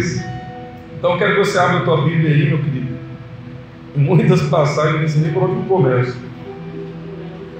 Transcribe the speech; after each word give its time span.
2. 0.00 0.24
Então 0.98 1.18
quero 1.18 1.34
que 1.34 1.38
você 1.38 1.58
abra 1.58 1.78
a 1.78 1.82
tua 1.82 2.02
Bíblia 2.02 2.30
aí, 2.30 2.48
meu 2.48 2.58
querido. 2.58 2.98
Muitas 3.96 4.42
passagens, 4.42 5.16
não 5.16 5.22
nem 5.22 5.32
por 5.32 5.44
onde 5.44 5.68
começo. 5.68 6.18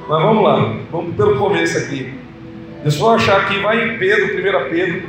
Mas 0.08 0.22
vamos 0.22 0.44
lá, 0.44 0.76
vamos 0.90 1.14
pelo 1.16 1.38
começo 1.38 1.78
aqui. 1.78 2.14
Deixa 2.82 3.00
eu 3.00 3.10
achar 3.10 3.40
aqui, 3.42 3.60
vai 3.60 3.94
em 3.94 3.98
Pedro, 3.98 4.36
1 4.36 4.70
Pedro. 4.70 5.08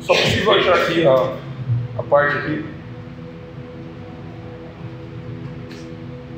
Só 0.00 0.14
preciso 0.14 0.50
achar 0.50 0.74
aqui 0.74 1.06
a, 1.06 1.34
a 1.98 2.02
parte 2.02 2.38
aqui. 2.38 2.64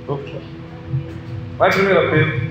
Opa. 0.08 0.22
Vai 1.58 1.70
1 1.70 1.72
Pedro. 2.11 2.46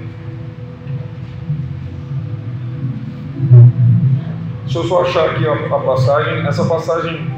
Deixa 4.64 4.80
eu 4.80 4.84
só 4.86 5.02
achar 5.04 5.30
aqui 5.30 5.48
a, 5.48 5.54
a 5.54 5.80
passagem. 5.80 6.48
Essa 6.48 6.66
passagem. 6.66 7.35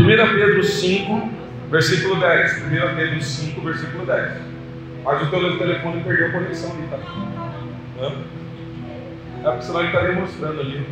1 0.00 0.06
Pedro 0.06 0.64
5, 0.64 1.30
versículo 1.70 2.16
10. 2.20 2.62
1 2.66 2.96
Pedro 2.96 3.22
5, 3.22 3.60
versículo 3.60 4.06
10. 4.06 4.32
Mas 5.04 5.22
o 5.22 5.26
teu 5.26 5.58
telefone 5.58 6.02
perdeu 6.02 6.28
a 6.28 6.32
conexão 6.32 6.72
ali, 6.72 6.88
tá? 6.88 6.98
É 9.42 9.50
porque 9.50 9.62
senão 9.62 9.80
ele 9.80 9.88
estaria 9.88 10.12
mostrando 10.12 10.60
ali. 10.60 10.86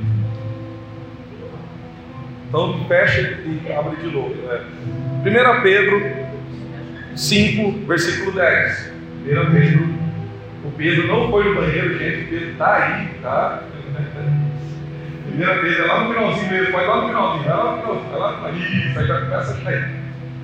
Então 2.48 2.84
fecha 2.86 3.20
e 3.20 3.72
abre 3.72 3.96
de 3.96 4.06
novo. 4.10 4.34
Né? 4.34 4.60
1 5.58 5.62
Pedro 5.62 6.02
5, 7.16 7.86
versículo 7.86 8.32
10. 8.32 8.92
1 9.26 9.52
Pedro. 9.52 9.88
O 10.64 10.70
Pedro 10.76 11.06
não 11.06 11.30
foi 11.30 11.44
no 11.44 11.54
banheiro, 11.54 11.98
gente. 11.98 12.24
O 12.24 12.28
Pedro 12.28 12.50
está 12.50 12.76
aí, 12.76 13.08
tá? 13.22 13.62
1 15.38 15.60
Pedro 15.60 15.84
é 15.84 15.86
lá 15.86 16.00
no 16.02 16.12
finalzinho 16.12 16.50
mesmo, 16.50 16.72
pode 16.72 16.86
lá 16.86 17.00
no 17.00 17.06
finalzinho, 17.08 17.48
lá 17.48 17.70
no 17.70 17.80
finalzinho, 17.80 18.10
vai 18.10 18.18
lá 18.18 18.30
no 18.32 18.36
finalzinho. 18.38 18.88
Isso, 18.88 18.98
aí 18.98 19.06
já 19.06 19.20
começa 19.20 19.52
a 19.52 19.60
cair. 19.60 19.90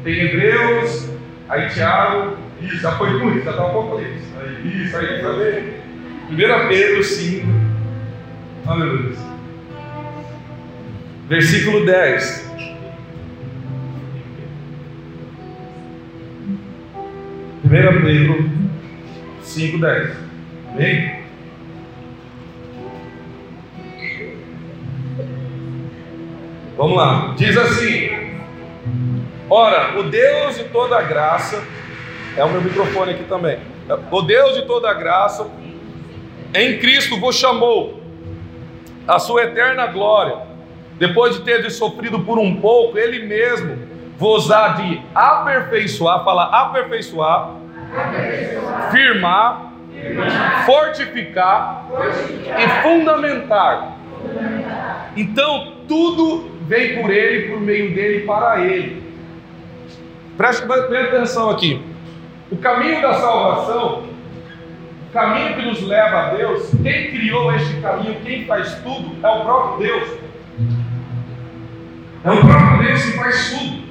Tem 0.05 0.21
Hebreus, 0.21 1.11
aí 1.49 1.69
Tiago, 1.69 2.37
isso, 2.61 2.77
já 2.77 2.93
foi 2.93 3.11
muito, 3.19 3.45
já 3.45 3.51
está 3.51 3.67
um 3.67 3.73
pouco 3.73 3.99
ali. 3.99 4.17
Isso, 4.65 4.97
aí, 4.97 5.21
tá 5.21 5.29
vendo? 5.31 5.85
1 6.31 6.69
Pedro 6.69 7.03
5, 7.03 7.49
aleluia. 8.67 9.17
Versículo 11.29 11.85
10. 11.85 12.45
Primeira 17.63 18.01
Pedro 18.01 18.51
5, 19.43 19.79
10. 19.79 20.17
Amém? 20.71 21.24
Vamos 26.77 26.97
lá. 26.97 27.35
Diz 27.37 27.57
assim: 27.57 28.11
Ora, 29.49 29.99
o 29.99 30.05
Deus 30.05 30.57
de 30.57 30.65
toda 30.65 31.01
graça, 31.03 31.63
é 32.37 32.45
o 32.45 32.51
meu 32.51 32.61
microfone 32.61 33.13
aqui 33.13 33.25
também. 33.25 33.59
O 34.11 34.23
Deus 34.23 34.55
de 34.55 34.63
toda 34.63 34.93
graça, 34.95 35.47
em 36.55 36.79
Cristo 36.79 37.21
vos 37.21 37.37
chamou 37.37 38.01
a 39.07 39.19
sua 39.19 39.45
eterna 39.45 39.87
glória 39.87 40.39
depois 40.99 41.35
de 41.37 41.43
ter 41.43 41.69
sofrido 41.71 42.21
por 42.21 42.39
um 42.39 42.57
pouco, 42.57 42.97
ele 42.97 43.27
mesmo 43.27 43.77
vos 44.17 44.51
há 44.51 44.69
de 44.69 45.03
aperfeiçoar, 45.15 46.25
fala 46.25 46.45
aperfeiçoar, 46.45 47.51
aperfeiçoar 47.93 48.91
firmar, 48.91 49.73
firmar 49.91 50.65
fortificar, 50.65 51.87
fortificar, 51.89 52.61
e 52.61 52.83
fundamentar. 52.83 53.99
fundamentar. 54.23 55.11
Então, 55.17 55.75
tudo 55.89 56.54
vem 56.67 57.01
por 57.01 57.11
ele, 57.11 57.49
por 57.49 57.61
meio 57.61 57.95
dele 57.95 58.27
para 58.27 58.65
ele. 58.65 59.03
Preste 60.37 60.67
bem 60.67 61.03
atenção 61.03 61.51
aqui. 61.51 61.81
O 62.51 62.57
caminho 62.57 63.01
da 63.01 63.15
salvação, 63.15 64.05
o 65.09 65.13
caminho 65.13 65.55
que 65.55 65.63
nos 65.63 65.83
leva 65.83 66.17
a 66.17 66.35
Deus, 66.35 66.71
quem 66.83 67.11
criou 67.11 67.55
este 67.55 67.81
caminho, 67.81 68.17
quem 68.25 68.45
faz 68.47 68.75
tudo, 68.83 69.17
é 69.23 69.29
o 69.29 69.45
próprio 69.45 69.87
Deus. 69.87 70.09
É 72.25 72.31
o 72.31 72.41
próprio 72.41 72.87
Deus 72.87 73.05
que 73.05 73.13
faz 73.13 73.51
tudo. 73.51 73.85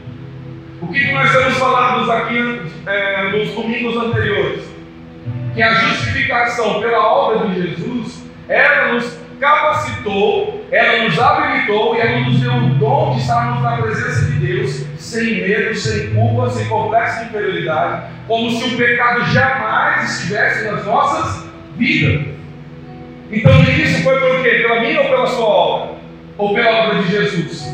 O 0.82 0.88
que 0.88 1.14
nós 1.14 1.32
temos 1.32 1.58
falado 1.58 2.12
aqui 2.12 2.62
é, 2.86 3.32
nos 3.32 3.52
domingos 3.52 3.96
anteriores? 3.96 4.64
Que 5.54 5.62
a 5.62 5.74
justificação 5.76 6.82
pela 6.82 7.08
obra 7.08 7.48
de 7.48 7.62
Jesus, 7.62 8.26
ela 8.50 8.94
nos 8.94 9.23
capacitou, 9.40 10.66
ela 10.72 11.04
nos 11.04 11.20
habilitou 11.20 11.96
e 11.96 12.00
ela 12.00 12.20
nos 12.22 12.40
deu 12.40 12.54
o 12.54 12.70
dom 12.76 13.14
de 13.16 13.22
estarmos 13.22 13.62
na 13.62 13.78
presença 13.78 14.26
de 14.26 14.40
Deus, 14.40 14.86
sem 14.98 15.42
medo, 15.42 15.76
sem 15.76 16.14
culpa, 16.14 16.50
sem 16.50 16.66
complexo 16.68 17.20
de 17.20 17.26
inferioridade, 17.26 18.04
como 18.28 18.50
se 18.52 18.74
o 18.74 18.78
pecado 18.78 19.26
jamais 19.26 20.12
estivesse 20.12 20.66
nas 20.66 20.86
nossas 20.86 21.46
vidas. 21.78 22.34
Então 23.32 23.64
isso 23.64 24.04
foi 24.04 24.20
por 24.20 24.44
quê? 24.44 24.66
Pela 24.68 24.82
minha 24.82 25.02
ou 25.02 25.10
pela 25.10 25.28
sua 25.28 25.46
obra? 25.46 25.96
Ou 26.38 26.54
pela 26.54 26.84
obra 26.84 27.02
de 27.02 27.12
Jesus? 27.12 27.74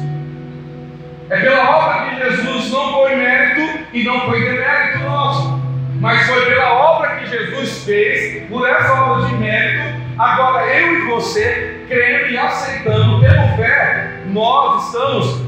É 1.30 1.40
pela 1.41 1.70
obra 1.78 2.09
que 2.09 2.24
Jesus 2.24 2.72
não 2.72 2.94
foi 2.94 3.16
mérito 3.16 3.86
e 3.94 4.03
não 4.03 4.22
foi 4.22 4.41
demérito 4.41 5.00
nosso, 5.00 5.62
mas 6.00 6.26
foi 6.28 6.46
pela 6.46 6.74
obra 6.74 7.18
que 7.18 7.28
Jesus 7.28 7.84
fez, 7.84 8.47
por 8.47 8.68
essa 8.68 8.94
obra 8.94 9.28
de 9.28 9.36
mérito. 9.36 9.98
Agora 10.19 10.66
eu 10.66 10.96
e 10.96 11.06
você, 11.06 11.85
crendo 11.88 12.31
e 12.31 12.38
aceitando, 12.38 13.22
tendo 13.22 13.56
fé, 13.56 14.19
nós 14.28 14.88
estamos 14.88 15.41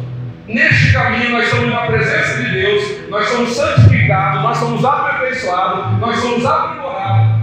neste 0.48 0.94
caminho, 0.94 1.32
nós 1.32 1.44
estamos 1.44 1.70
na 1.70 1.82
presença 1.82 2.42
de 2.42 2.52
Deus, 2.52 3.10
nós 3.10 3.28
somos 3.28 3.50
santificados, 3.50 4.44
nós 4.44 4.58
somos 4.58 4.86
aperfeiçoados, 4.86 6.00
nós 6.00 6.16
somos 6.20 6.46
aprimorados. 6.46 7.42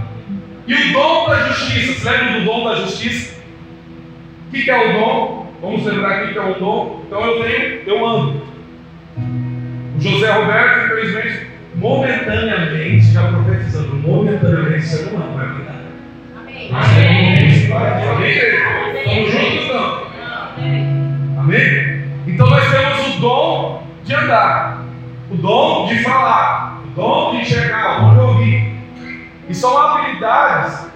E 0.65 0.73
o 0.73 0.91
dom 0.91 1.29
da 1.29 1.49
justiça, 1.49 1.99
você 1.99 2.09
lembra 2.09 2.39
do 2.39 2.45
dom 2.45 2.67
da 2.67 2.75
justiça? 2.77 3.39
O 4.47 4.51
que 4.51 4.71
é 4.71 4.89
o 4.89 4.93
dom? 4.99 5.53
Vamos 5.61 5.85
lembrar 5.85 6.09
aqui 6.09 6.33
que 6.33 6.39
é 6.39 6.41
um 6.41 6.53
dom. 6.53 7.03
Então 7.05 7.21
eu 7.23 7.43
tenho, 7.43 7.81
eu 7.85 8.07
ando. 8.07 8.41
O 9.97 10.01
José 10.01 10.31
Roberto, 10.31 10.85
infelizmente, 10.85 11.47
momentaneamente, 11.75 13.11
já 13.11 13.27
profetizando, 13.27 13.95
momentaneamente 13.97 14.81
você 14.81 15.11
não 15.11 15.17
anda, 15.17 15.37
vai 15.37 15.55
cuidar. 15.55 15.78
Amém. 16.71 17.47
Estamos 17.47 19.31
juntos. 19.31 19.69
Amém? 21.37 22.03
Então 22.27 22.49
nós 22.49 22.69
temos 22.69 23.15
o 23.15 23.19
dom 23.19 23.83
de 24.03 24.13
andar, 24.13 24.83
o 25.31 25.35
dom 25.35 25.87
de 25.87 26.03
falar, 26.03 26.81
o 26.85 26.89
dom 26.89 27.31
de 27.31 27.37
enxergar, 27.37 27.97
o 27.97 28.01
dom 28.01 28.13
de 28.13 28.19
ouvir. 28.19 28.79
E 29.49 29.55
são 29.55 29.77
habilidades 29.77 30.87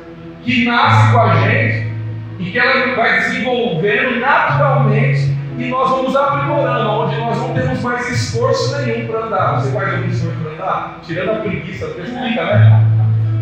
que 0.44 0.66
nascem 0.66 1.12
com 1.12 1.20
a 1.22 1.36
gente 1.42 1.92
e 2.40 2.52
que 2.52 2.60
ela 2.60 2.96
vai 2.96 3.20
desenvolvendo 3.20 4.20
naturalmente 4.20 5.34
e 5.58 5.70
nós 5.70 5.90
vamos 5.90 6.16
aprimorando, 6.16 6.90
onde 6.90 7.16
nós 7.18 7.38
não 7.38 7.54
temos 7.54 7.82
mais 7.82 8.10
esforço 8.10 8.76
nenhum 8.82 9.08
para 9.08 9.26
andar. 9.26 9.60
Você 9.60 9.72
faz 9.72 9.94
algum 9.94 10.08
esforço 10.08 10.38
para 10.38 10.52
andar? 10.52 11.00
Tirando 11.04 11.32
a 11.32 11.36
preguiça, 11.36 11.88
você 11.88 12.02
explica, 12.02 12.44
né? 12.44 12.86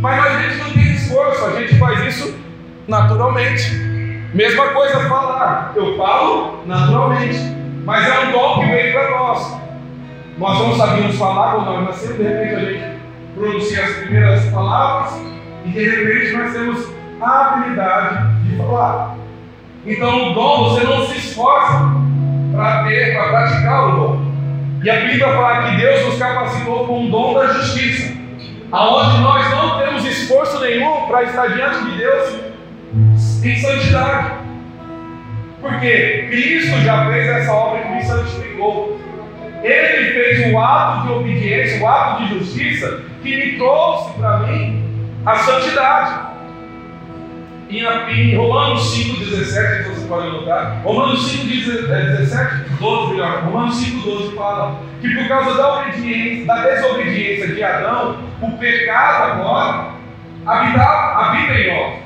Mas 0.02 0.25
a 0.25 0.42
gente 0.42 0.58
não 0.58 0.72
tem 0.72 0.91
esforço, 1.11 1.45
a 1.45 1.59
gente 1.59 1.77
faz 1.77 2.05
isso 2.05 2.33
naturalmente. 2.88 3.91
Mesma 4.33 4.67
coisa 4.67 5.09
falar, 5.09 5.73
eu 5.75 5.97
falo 5.97 6.63
naturalmente, 6.66 7.38
mas 7.83 8.07
é 8.07 8.19
um 8.27 8.31
dom 8.31 8.59
que 8.59 8.66
veio 8.67 8.94
para 8.94 9.09
nós. 9.11 9.61
Nós 10.38 10.59
não 10.59 10.75
sabíamos 10.75 11.17
falar 11.17 11.55
quando 11.55 11.66
nós 11.66 11.85
nascemos, 11.88 12.17
de 12.17 12.23
repente 12.23 12.55
a 12.55 12.59
gente 12.59 13.01
pronuncia 13.35 13.83
as 13.83 13.95
primeiras 13.97 14.45
palavras 14.45 15.21
e 15.66 15.69
de 15.69 15.89
repente 15.89 16.38
nós 16.38 16.53
temos 16.53 16.88
a 17.21 17.47
habilidade 17.47 18.44
de 18.45 18.57
falar. 18.57 19.16
Então, 19.85 20.31
o 20.31 20.33
dom 20.33 20.69
você 20.69 20.85
não 20.85 21.06
se 21.07 21.18
esforça 21.18 21.91
para 22.53 22.83
ter, 22.83 23.13
para 23.13 23.30
praticar 23.30 23.89
o 23.89 24.00
dom. 24.00 24.31
E 24.83 24.89
a 24.89 24.95
Bíblia 25.01 25.27
fala 25.27 25.63
que 25.63 25.77
Deus 25.77 26.06
nos 26.06 26.18
capacitou 26.18 26.88
com 26.88 27.06
o 27.06 27.12
dom 27.12 27.33
da 27.33 27.47
justiça, 27.47 28.11
aonde 28.71 29.18
nós 29.19 29.50
não 29.51 29.79
temos 29.79 30.06
esforço 30.06 30.59
nenhum 30.59 31.07
para 31.07 31.23
estar 31.23 31.47
diante 31.47 31.83
de 31.85 31.97
Deus 31.97 32.39
em 33.44 33.56
santidade. 33.57 34.31
Porque 35.59 36.27
Cristo 36.29 36.79
já 36.81 37.06
fez 37.06 37.27
essa 37.27 37.53
obra 37.53 37.81
que 37.81 37.89
me 37.89 38.03
santificou. 38.03 39.00
Ele 39.62 40.13
fez 40.13 40.51
o 40.51 40.57
ato 40.57 41.07
de 41.07 41.13
obediência, 41.13 41.83
o 41.83 41.88
ato 41.88 42.23
de 42.23 42.39
justiça, 42.39 43.01
que 43.21 43.38
me 43.38 43.57
trouxe 43.57 44.13
para 44.13 44.39
mim 44.39 44.83
a 45.24 45.35
santidade 45.35 46.31
em, 47.79 48.35
Romanos 48.35 48.95
5,17, 48.95 49.83
você 49.83 50.07
pode 50.07 50.27
anotar, 50.27 50.81
Romanos 50.83 51.31
5,17, 51.31 52.77
12 52.79 53.12
melhor, 53.12 53.44
Romanos 53.44 53.75
5,12 53.75 54.35
fala 54.35 54.81
que 55.00 55.09
por 55.15 55.27
causa 55.27 55.57
da 55.57 55.79
obediência, 55.79 56.45
da 56.45 56.63
desobediência 56.63 57.47
de 57.56 57.63
Adão, 57.63 58.18
o 58.41 58.51
pecado 58.57 59.31
agora 59.31 59.91
habita, 60.45 60.83
habita 60.83 61.53
em 61.53 61.75
nós. 61.75 62.01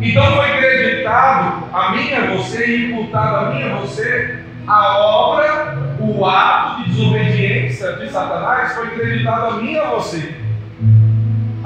Então 0.00 0.36
foi 0.36 0.52
acreditado 0.52 1.64
a 1.72 1.92
mim 1.92 2.12
a 2.12 2.36
você 2.36 2.66
e 2.66 2.92
imputado 2.92 3.36
a 3.36 3.54
mim 3.54 3.62
a 3.64 3.76
você 3.76 4.48
a 4.68 4.98
obra, 4.98 5.78
o 5.98 6.26
ato 6.26 6.82
de 6.82 6.90
desobediência 6.90 7.92
de 7.94 8.10
Satanás 8.10 8.74
foi 8.74 8.88
acreditado 8.88 9.46
a 9.46 9.62
mim 9.62 9.76
a 9.76 9.84
você. 9.86 10.34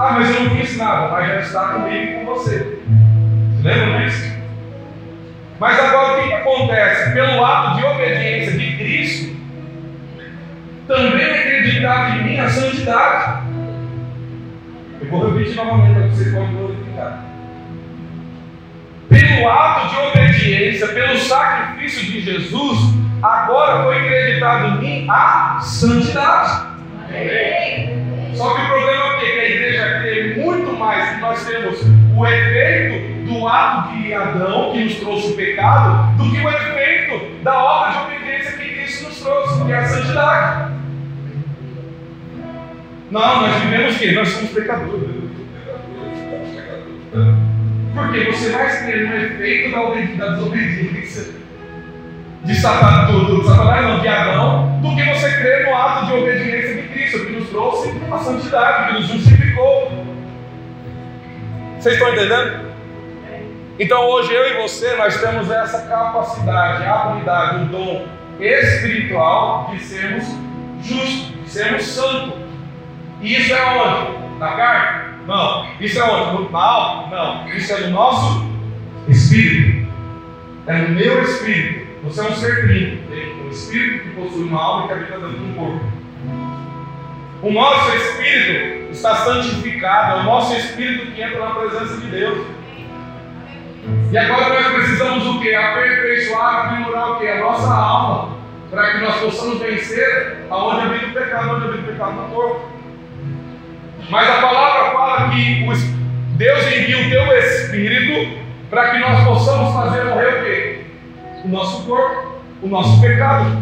Ah, 0.03 0.15
mas 0.19 0.35
eu 0.35 0.43
não 0.43 0.57
fiz 0.57 0.77
nada, 0.77 1.13
mas 1.13 1.29
já 1.29 1.39
está 1.39 1.75
comigo 1.75 1.95
e 1.95 2.15
com 2.17 2.25
você. 2.25 2.81
Lembra 3.63 4.01
disso? 4.01 4.33
Mas 5.61 5.79
agora 5.79 6.19
o 6.19 6.25
que, 6.25 6.35
acontece? 6.35 7.13
Pelo 7.13 7.45
ato 7.45 7.77
de 7.77 7.85
obediência 7.85 8.59
de 8.59 8.77
Cristo, 8.79 9.37
também 10.89 11.23
é 11.23 11.39
acreditado 11.39 12.17
em 12.17 12.25
mim 12.25 12.39
a 12.41 12.49
santidade. 12.51 13.43
Eu 15.01 15.09
vou 15.09 15.31
repetir 15.31 15.55
novamente 15.55 15.95
para 15.95 16.09
você 16.09 16.31
pode 16.33 16.53
glorificar. 16.53 17.25
Pelo 19.09 19.49
ato 19.49 19.89
de 19.89 19.97
obediência, 20.01 20.89
pelo 20.89 21.17
sacrifício 21.17 22.11
de 22.11 22.21
Jesus, 22.23 22.79
agora 23.23 23.85
foi 23.85 23.99
acreditado 24.01 24.67
em 24.67 24.79
mim 24.81 25.07
a 25.09 25.61
santidade. 25.63 26.73
Só 28.35 28.55
que 28.55 28.63
o 28.63 28.67
problema 28.67 29.05
é 29.05 29.19
que 29.19 29.27
a 29.27 29.49
igreja 29.49 30.01
crê 30.01 30.35
muito 30.37 30.73
mais 30.79 31.15
que 31.15 31.21
nós 31.21 31.47
temos 31.47 31.81
o 32.17 32.27
efeito 32.27 33.25
do 33.25 33.49
ato 33.49 33.97
de 33.97 34.15
Adão 34.15 34.73
que 34.73 34.85
nos 34.85 34.95
trouxe 34.97 35.33
o 35.33 35.37
pecado, 35.37 36.17
do 36.17 36.31
que 36.31 36.39
o 36.39 36.49
efeito 36.49 37.43
da 37.43 37.63
obra 37.63 37.93
de 37.93 37.99
obediência 37.99 38.53
que 38.59 38.75
Cristo 38.75 39.05
nos 39.05 39.21
trouxe, 39.21 39.65
que 39.65 39.73
é 39.73 39.77
a 39.77 39.85
santidade. 39.87 40.73
Não, 43.11 43.43
nós 43.43 43.57
vivemos 43.63 43.97
o 43.97 43.99
quê? 43.99 44.13
Nós 44.13 44.29
somos 44.29 44.51
pecadores. 44.51 45.23
Porque 47.95 48.21
você 48.21 48.53
mais 48.53 48.83
crê 48.83 49.05
no 49.05 49.17
efeito 49.17 50.17
da, 50.17 50.29
desobediência 50.29 51.35
de 52.45 52.55
Satanás, 52.55 53.09
do, 53.09 53.45
Satanás, 53.45 53.87
não, 53.87 54.01
de 54.01 54.09
Adão, 54.09 54.81
do 54.81 54.97
que 54.97 55.05
você 55.05 55.31
crê 55.37 55.65
no 55.65 55.77
ato 55.77 56.07
de 56.07 56.13
obediência 56.15 56.75
de 56.75 56.82
Cristo, 57.13 57.27
que 57.27 57.33
nos 57.33 57.49
trouxe 57.51 57.93
a 58.11 58.19
santidade, 58.19 58.89
que 58.89 59.01
nos 59.01 59.09
justificou. 59.09 59.93
Vocês 61.79 61.95
estão 61.95 62.13
entendendo? 62.13 62.73
Então 63.79 64.09
hoje 64.09 64.33
eu 64.33 64.49
e 64.49 64.63
você, 64.63 64.97
nós 64.97 65.21
temos 65.21 65.51
essa 65.51 65.83
capacidade, 65.83 66.85
a 66.85 67.03
habilidade, 67.03 67.65
o 67.65 67.65
dom 67.67 68.07
espiritual 68.41 69.71
de 69.73 69.81
sermos 69.81 70.25
justos, 70.83 71.43
de 71.43 71.51
sermos 71.51 71.85
santos. 71.85 72.35
E 73.21 73.35
isso 73.35 73.53
é 73.53 73.65
onde? 73.65 74.39
Na 74.39 74.53
carne? 74.53 75.13
Não. 75.27 75.67
Isso 75.81 75.99
é 75.99 76.05
onde? 76.05 76.53
Na 76.53 76.61
alma? 76.61 77.17
Não. 77.17 77.49
Isso 77.49 77.73
é 77.73 77.81
no 77.81 77.91
nosso 77.91 78.47
espírito. 79.09 79.89
É 80.67 80.79
no 80.79 80.89
meu 80.91 81.23
espírito. 81.23 81.87
Você 82.05 82.21
é 82.21 82.25
um 82.25 82.35
ser 82.35 82.67
vivo. 82.67 83.09
Tem 83.09 83.43
um 83.43 83.49
espírito 83.49 84.05
que 84.05 84.11
possui 84.11 84.45
uma 84.45 84.63
alma 84.63 84.85
e 84.85 84.89
que 84.89 84.95
habita 84.95 85.19
dentro 85.19 85.39
de 85.39 85.45
um 85.45 85.55
corpo. 85.55 85.92
O 87.43 87.51
nosso 87.51 87.97
espírito 87.97 88.93
está 88.93 89.17
santificado, 89.17 90.19
é 90.19 90.21
o 90.21 90.23
nosso 90.23 90.57
espírito 90.57 91.11
que 91.11 91.21
entra 91.21 91.41
na 91.41 91.55
presença 91.57 91.97
de 91.97 92.07
Deus. 92.07 92.47
E 94.13 94.17
agora 94.17 94.49
nós 94.49 94.73
precisamos 94.75 95.27
o 95.27 95.41
que? 95.41 95.53
Aperfeiçoar, 95.53 96.67
aprimorar 96.67 97.11
o 97.11 97.19
que? 97.19 97.27
A 97.27 97.41
nossa 97.41 97.75
alma, 97.75 98.37
para 98.71 98.93
que 98.93 98.99
nós 98.99 99.17
possamos 99.17 99.59
vencer 99.59 100.47
aonde 100.49 100.87
habita 100.87 101.07
o 101.07 101.13
pecado, 101.13 101.57
onde 101.57 101.65
habita 101.65 101.83
o 101.83 101.93
pecado 101.93 102.13
no 102.13 102.29
corpo. 102.29 102.69
Mas 104.09 104.31
a 104.31 104.41
palavra 104.41 104.93
fala 104.93 105.31
que 105.31 105.65
Deus 106.37 106.67
envia 106.67 107.07
o 107.07 107.11
teu 107.11 107.39
Espírito 107.39 108.39
para 108.71 108.91
que 108.91 108.99
nós 108.99 109.25
possamos 109.25 109.75
fazer 109.75 110.05
morrer 110.05 110.29
o 110.29 110.45
quê? 110.45 110.81
O 111.45 111.49
nosso 111.49 111.85
corpo, 111.87 112.41
o 112.63 112.69
nosso 112.69 113.01
pecado. 113.01 113.62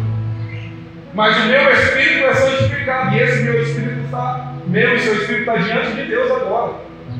Mas 1.13 1.37
o 1.37 1.47
meu 1.47 1.71
Espírito 1.71 2.25
é 2.25 2.33
santificado, 2.33 3.15
e 3.15 3.19
esse 3.19 3.43
meu 3.43 3.61
Espírito 3.61 4.05
está, 4.05 4.53
meu 4.67 4.95
e 4.95 4.99
seu 4.99 5.15
Espírito 5.15 5.41
está 5.41 5.57
diante 5.57 5.95
de 5.95 6.05
Deus 6.05 6.31
agora, 6.31 6.73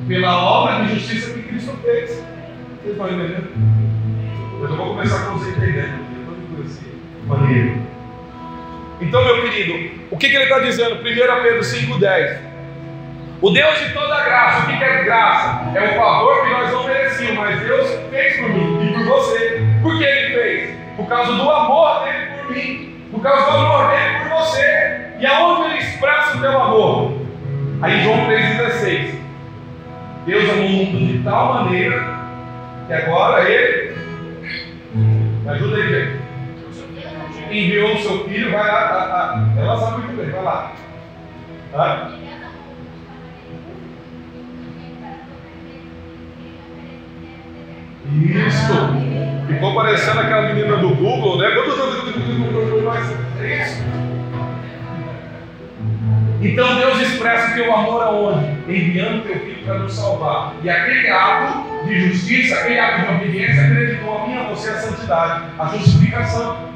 pela 0.07 0.43
obra 0.43 0.85
de 0.85 0.95
justiça 0.95 1.33
que 1.33 1.43
Cristo 1.43 1.77
fez. 1.83 2.09
Vocês 2.09 2.93
estão 2.93 3.07
entendendo? 3.07 3.49
Eu 4.61 4.75
vou 4.75 4.95
começar 4.95 5.25
com 5.25 5.38
você 5.38 5.49
entendendo, 5.51 5.99
eu 6.55 6.63
estou 6.63 7.38
maneiro. 7.38 7.81
Então, 9.01 9.25
meu 9.25 9.41
querido, 9.41 9.99
o 10.11 10.17
que, 10.17 10.29
que 10.29 10.35
ele 10.35 10.44
está 10.44 10.59
dizendo? 10.59 10.95
1 10.95 11.01
Pedro 11.03 11.59
5,10. 11.59 12.51
O 13.41 13.49
Deus 13.49 13.79
de 13.79 13.89
toda 13.91 14.23
graça, 14.23 14.63
o 14.63 14.77
que 14.77 14.83
é 14.83 15.03
graça? 15.03 15.71
É 15.75 15.83
o 15.83 15.99
favor 15.99 16.44
que 16.44 16.49
nós 16.51 16.71
não 16.71 16.83
merecíamos, 16.83 17.37
mas 17.37 17.59
Deus 17.59 17.99
fez 18.11 18.37
por 18.37 18.49
mim 18.49 18.85
e 18.85 18.94
por 18.94 19.05
você. 19.05 19.61
Por 19.81 19.97
que 19.97 20.03
Ele 20.03 20.33
fez? 20.35 20.77
Por 20.95 21.07
causa 21.07 21.33
do 21.33 21.49
amor 21.49 22.03
dele 22.03 22.27
por 22.37 22.55
mim, 22.55 22.90
por 23.11 23.21
causa 23.21 23.51
do 23.51 23.57
amor 23.57 23.91
dele 23.91 24.19
por 24.19 24.29
você. 24.39 25.11
E 25.19 25.25
aonde 25.25 25.69
Ele 25.69 25.77
expressa 25.79 26.37
o 26.37 26.41
teu 26.41 26.61
amor? 26.61 27.11
Aí 27.81 28.03
João 28.03 28.27
3,16. 28.27 29.21
Deus 30.25 30.49
amou 30.49 30.65
o 30.65 30.69
mundo 30.69 31.13
de 31.13 31.23
tal 31.23 31.53
maneira 31.55 32.19
que 32.87 32.93
agora 32.93 33.49
Ele. 33.49 33.95
Me 34.93 35.49
ajuda 35.49 35.75
aí, 35.75 35.89
gente. 35.89 36.21
Enviou 37.51 37.95
o 37.95 37.99
seu 37.99 38.23
filho, 38.25 38.51
vai 38.51 38.65
lá. 38.65 38.87
Tá, 38.87 39.07
tá. 39.07 39.45
Ela 39.57 39.77
sabe 39.77 39.97
muito 40.03 40.17
bem, 40.17 40.29
vai 40.31 40.43
lá. 40.43 40.71
Tá? 41.71 42.11
Isso! 48.11 48.73
Ficou 49.47 49.75
parecendo 49.75 50.19
aquela 50.19 50.53
menina 50.53 50.77
do 50.77 50.89
Google, 50.95 51.37
né? 51.37 51.49
Isso. 53.61 53.83
Então 56.41 56.75
Deus 56.75 56.99
expressa 56.99 57.51
o 57.51 57.53
teu 57.53 57.73
amor 57.73 58.01
aonde? 58.01 58.49
Enviando 58.67 59.23
teu 59.23 59.39
filho 59.39 59.63
para 59.63 59.79
nos 59.79 59.93
salvar. 59.93 60.55
E 60.63 60.69
aquele 60.69 61.07
ato 61.09 61.85
de 61.85 62.09
justiça, 62.09 62.55
aquele 62.55 62.79
ato 62.79 63.01
de 63.01 63.15
obediência, 63.15 63.63
acreditou 63.63 64.17
a 64.17 64.27
mim 64.27 64.37
a 64.37 64.43
você 64.43 64.69
a 64.71 64.75
santidade, 64.75 65.43
a 65.59 65.65
justificação. 65.67 66.71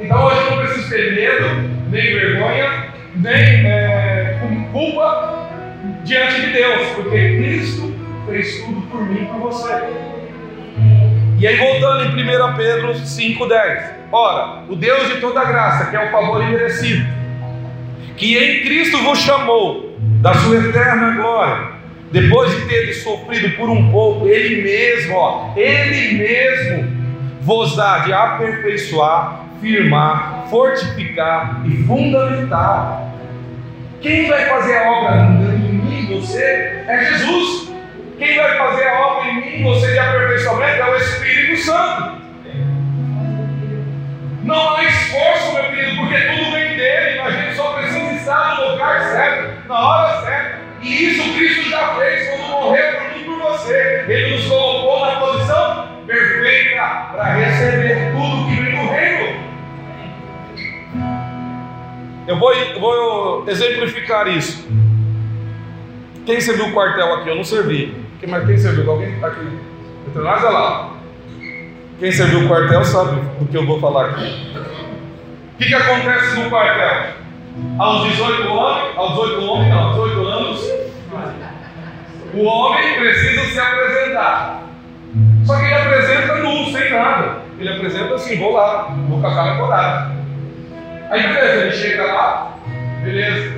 Então 0.00 0.24
hoje 0.26 0.40
eu 0.40 0.50
não 0.50 0.58
preciso 0.58 0.88
ter 0.90 1.14
medo, 1.14 1.70
nem 1.90 2.14
vergonha, 2.14 2.86
nem 3.16 3.66
é, 3.66 4.38
culpa 4.72 5.48
diante 6.04 6.40
de 6.42 6.52
Deus, 6.52 6.88
porque 6.94 7.36
Cristo 7.38 7.94
fez 8.28 8.62
tudo 8.64 8.82
por 8.82 9.00
mim 9.02 9.22
e 9.22 9.26
por 9.26 9.40
você. 9.40 10.15
E 11.38 11.46
aí, 11.46 11.56
voltando 11.56 12.18
em 12.18 12.22
1 12.22 12.54
Pedro 12.56 12.94
5,10: 12.94 13.82
Ora, 14.10 14.62
o 14.68 14.74
Deus 14.74 15.08
de 15.08 15.20
toda 15.20 15.44
graça, 15.44 15.90
que 15.90 15.96
é 15.96 16.08
o 16.08 16.10
favor 16.10 16.42
imerecido, 16.42 17.06
que 18.16 18.38
em 18.38 18.62
Cristo 18.62 19.02
vos 19.02 19.18
chamou 19.18 19.94
da 20.22 20.32
sua 20.32 20.56
eterna 20.56 21.10
glória, 21.10 21.68
depois 22.10 22.50
de 22.54 22.66
ter 22.66 22.92
sofrido 22.94 23.54
por 23.56 23.68
um 23.68 23.90
pouco, 23.90 24.26
Ele 24.26 24.62
mesmo, 24.62 25.14
ó, 25.14 25.52
Ele 25.54 26.16
mesmo 26.16 26.96
vos 27.42 27.76
dá 27.76 27.98
de 27.98 28.14
aperfeiçoar, 28.14 29.44
firmar, 29.60 30.46
fortificar 30.48 31.62
e 31.66 31.84
fundamentar. 31.84 33.12
Quem 34.00 34.26
vai 34.26 34.46
fazer 34.46 34.78
a 34.78 34.90
obra 34.90 35.54
em 35.54 35.72
mim, 35.74 36.18
você, 36.18 36.84
é 36.88 37.04
Jesus. 37.10 37.65
Quem 38.18 38.34
vai 38.34 38.56
fazer 38.56 38.88
a 38.88 39.06
obra 39.06 39.30
em 39.30 39.40
mim, 39.40 39.62
você 39.62 39.92
de 39.92 39.98
aperfeiçoamento, 39.98 40.80
é 40.80 40.90
o 40.90 40.96
Espírito 40.96 41.62
Santo. 41.62 42.16
Não 44.42 44.76
há 44.76 44.84
esforço, 44.84 45.52
meu 45.52 45.64
querido, 45.64 45.96
porque 45.96 46.18
tudo 46.20 46.52
vem 46.52 46.76
dele. 46.76 47.20
A 47.20 47.30
gente 47.30 47.56
só 47.56 47.72
precisa 47.74 48.12
estar 48.12 48.56
no 48.56 48.70
lugar 48.70 49.02
certo, 49.02 49.68
na 49.68 49.78
hora 49.78 50.20
certa. 50.22 50.60
E 50.80 51.10
isso 51.10 51.34
Cristo 51.34 51.68
já 51.68 51.94
fez 51.96 52.30
quando 52.30 52.48
morreu 52.48 52.94
por 52.94 53.18
mim 53.18 53.24
por 53.24 53.38
você. 53.38 54.04
Ele 54.08 54.36
nos 54.36 54.46
colocou 54.46 55.04
na 55.04 55.20
posição 55.20 55.88
perfeita 56.06 57.08
para 57.12 57.34
receber 57.34 58.12
tudo 58.12 58.48
que 58.48 58.62
vem 58.62 58.70
do 58.70 58.92
reino. 58.92 59.46
Eu 62.28 62.38
vou, 62.38 62.52
eu 62.54 62.80
vou 62.80 63.48
exemplificar 63.48 64.26
isso. 64.28 64.66
Quem 66.24 66.40
serviu 66.40 66.68
o 66.68 66.72
quartel 66.72 67.14
aqui? 67.14 67.28
Eu 67.28 67.36
não 67.36 67.44
servi. 67.44 68.05
Quem, 68.20 68.28
mas 68.28 68.46
quem 68.46 68.58
serviu? 68.58 68.90
Alguém 68.90 69.14
está 69.14 69.26
aqui 69.28 69.76
nós? 70.14 70.44
Olha 70.44 70.50
lá. 70.50 70.90
Quem 71.98 72.12
serviu 72.12 72.44
o 72.44 72.48
quartel 72.48 72.84
sabe 72.84 73.20
do 73.38 73.46
que 73.46 73.56
eu 73.56 73.66
vou 73.66 73.80
falar 73.80 74.10
aqui. 74.10 74.52
O 75.54 75.58
que, 75.58 75.66
que 75.66 75.74
acontece 75.74 76.38
no 76.38 76.50
quartel? 76.50 77.14
Aos 77.78 78.10
18 78.10 78.42
anos, 78.42 78.98
aos 78.98 79.10
18 79.14 79.44
homens, 79.44 79.68
não, 79.70 79.78
aos 79.78 79.94
18 79.94 80.26
anos, 80.26 80.70
o 82.34 82.44
homem 82.44 82.98
precisa 82.98 83.44
se 83.44 83.58
apresentar. 83.58 84.62
Só 85.44 85.56
que 85.56 85.64
ele 85.64 85.74
apresenta 85.74 86.34
nu, 86.36 86.66
sem 86.66 86.90
nada. 86.90 87.38
Ele 87.58 87.70
apresenta 87.70 88.14
assim, 88.14 88.38
vou 88.38 88.52
lá, 88.52 88.94
vou 89.08 89.20
com 89.20 89.26
a 89.26 89.34
cara 89.34 89.56
corada. 89.56 90.16
Aí 91.08 91.22
beleza, 91.22 91.62
ele 91.62 91.72
chega 91.72 92.04
lá, 92.04 92.58
beleza, 93.02 93.56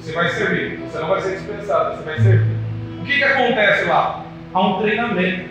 você 0.00 0.12
vai 0.12 0.28
servir, 0.30 0.78
você 0.78 0.98
não 0.98 1.08
vai 1.08 1.20
ser 1.20 1.36
dispensado, 1.36 1.96
você 1.96 2.02
vai 2.02 2.18
servir. 2.18 2.59
O 3.00 3.04
que, 3.04 3.16
que 3.16 3.24
acontece 3.24 3.84
lá? 3.86 4.24
Há 4.52 4.60
um 4.60 4.80
treinamento. 4.80 5.50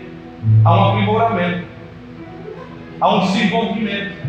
há 0.64 0.74
um 0.74 0.88
aprimoramento, 0.90 1.66
há 3.00 3.14
um 3.14 3.20
desenvolvimento. 3.20 4.20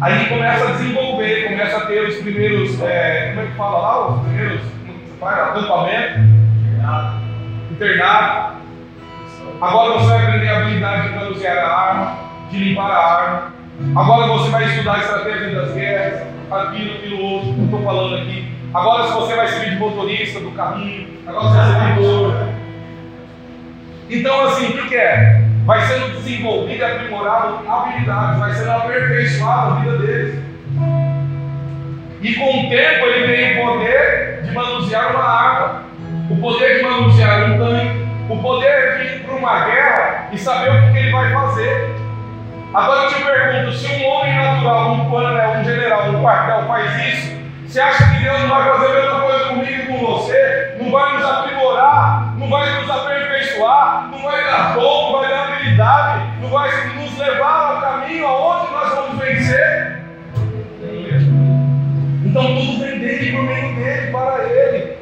Aí 0.00 0.26
começa 0.28 0.68
a 0.68 0.72
desenvolver, 0.72 1.48
começa 1.48 1.76
a 1.76 1.86
ter 1.86 2.08
os 2.08 2.16
primeiros, 2.16 2.80
é, 2.82 3.28
como 3.28 3.40
é 3.40 3.46
que 3.46 3.56
fala 3.56 3.78
lá? 3.78 4.08
Os 4.08 4.22
primeiros, 4.26 4.60
faz, 5.20 5.38
acampamento, 5.38 6.20
internado. 7.70 8.54
Agora 9.60 9.98
você 9.98 10.06
vai 10.08 10.26
aprender 10.26 10.48
a 10.48 10.58
habilidade 10.58 11.08
de 11.08 11.14
manusear 11.14 11.58
a 11.58 11.72
arma, 11.72 12.18
de 12.50 12.58
limpar 12.58 12.90
a 12.90 12.96
arma. 12.96 13.52
Agora 13.96 14.26
você 14.28 14.50
vai 14.50 14.64
estudar 14.64 14.94
a 14.94 14.98
estratégia 14.98 15.54
das 15.54 15.74
guerras, 15.74 16.26
aquilo, 16.50 16.94
aquilo 16.94 17.22
outro, 17.22 17.54
que 17.54 17.60
eu 17.60 17.64
estou 17.64 17.82
falando 17.82 18.16
aqui. 18.16 18.53
Agora 18.74 19.04
você 19.04 19.36
vai 19.36 19.46
servir 19.46 19.70
de 19.70 19.76
motorista 19.76 20.40
do 20.40 20.50
carrinho, 20.50 21.06
agora 21.24 21.48
você 21.48 21.56
vai 21.56 21.66
ser 21.66 21.94
pintor. 21.94 22.48
Então 24.10 24.46
assim, 24.46 24.66
o 24.66 24.88
que 24.88 24.96
é? 24.96 25.44
Vai 25.64 25.80
sendo 25.82 26.16
desenvolvido 26.16 26.80
e 26.80 26.84
aprimorado 26.84 27.60
habilidades, 27.70 28.40
vai 28.40 28.52
sendo 28.52 28.72
aperfeiçoado 28.72 29.74
a 29.74 29.74
vida 29.76 29.98
deles. 29.98 30.44
E 32.20 32.34
com 32.34 32.66
o 32.66 32.68
tempo 32.68 33.06
ele 33.06 33.36
tem 33.36 33.60
o 33.60 33.64
poder 33.64 34.42
de 34.42 34.50
manusear 34.50 35.12
uma 35.12 35.24
arma, 35.24 35.82
o 36.28 36.36
poder 36.36 36.78
de 36.78 36.82
manusear 36.82 37.52
um 37.52 37.58
tanque, 37.58 38.06
o 38.28 38.42
poder 38.42 38.98
de 38.98 39.04
ir 39.04 39.20
para 39.20 39.34
uma 39.36 39.64
guerra 39.66 40.28
e 40.32 40.38
saber 40.38 40.70
o 40.70 40.92
que 40.92 40.98
ele 40.98 41.12
vai 41.12 41.32
fazer. 41.32 41.94
Agora 42.74 43.04
eu 43.04 43.08
te 43.08 43.22
pergunto: 43.22 43.72
se 43.72 43.86
um 43.86 44.04
homem 44.04 44.34
natural, 44.34 44.94
um 44.94 45.10
coronel, 45.10 45.60
um 45.60 45.64
general, 45.64 46.08
um 46.08 46.20
quartel 46.20 46.66
faz 46.66 47.14
isso, 47.14 47.43
você 47.74 47.80
acha 47.80 48.04
que 48.08 48.22
Deus 48.22 48.40
não 48.40 48.50
vai 48.50 48.70
fazer 48.70 48.86
a 48.86 49.00
mesma 49.00 49.20
coisa 49.20 49.44
comigo 49.46 49.82
e 49.82 49.86
com 49.86 50.06
você? 50.06 50.76
Não 50.80 50.92
vai 50.92 51.16
nos 51.16 51.24
aprimorar, 51.24 52.36
não 52.38 52.48
vai 52.48 52.80
nos 52.80 52.88
aperfeiçoar, 52.88 54.10
não 54.12 54.22
vai 54.22 54.44
dar 54.44 54.74
dom, 54.74 55.10
não 55.10 55.18
vai 55.18 55.28
dar 55.28 55.48
habilidade, 55.48 56.22
não 56.40 56.50
vai 56.50 56.70
nos 56.94 57.18
levar 57.18 57.72
ao 57.72 57.80
caminho 57.80 58.28
aonde 58.28 58.70
nós 58.70 58.94
vamos 58.94 59.18
vencer? 59.18 60.04
Então 62.24 62.44
tudo 62.44 62.78
vem 62.78 63.00
dele, 63.00 63.32
por 63.32 63.42
meio 63.42 63.74
dele, 63.74 64.12
para 64.12 64.44
ele. 64.44 64.96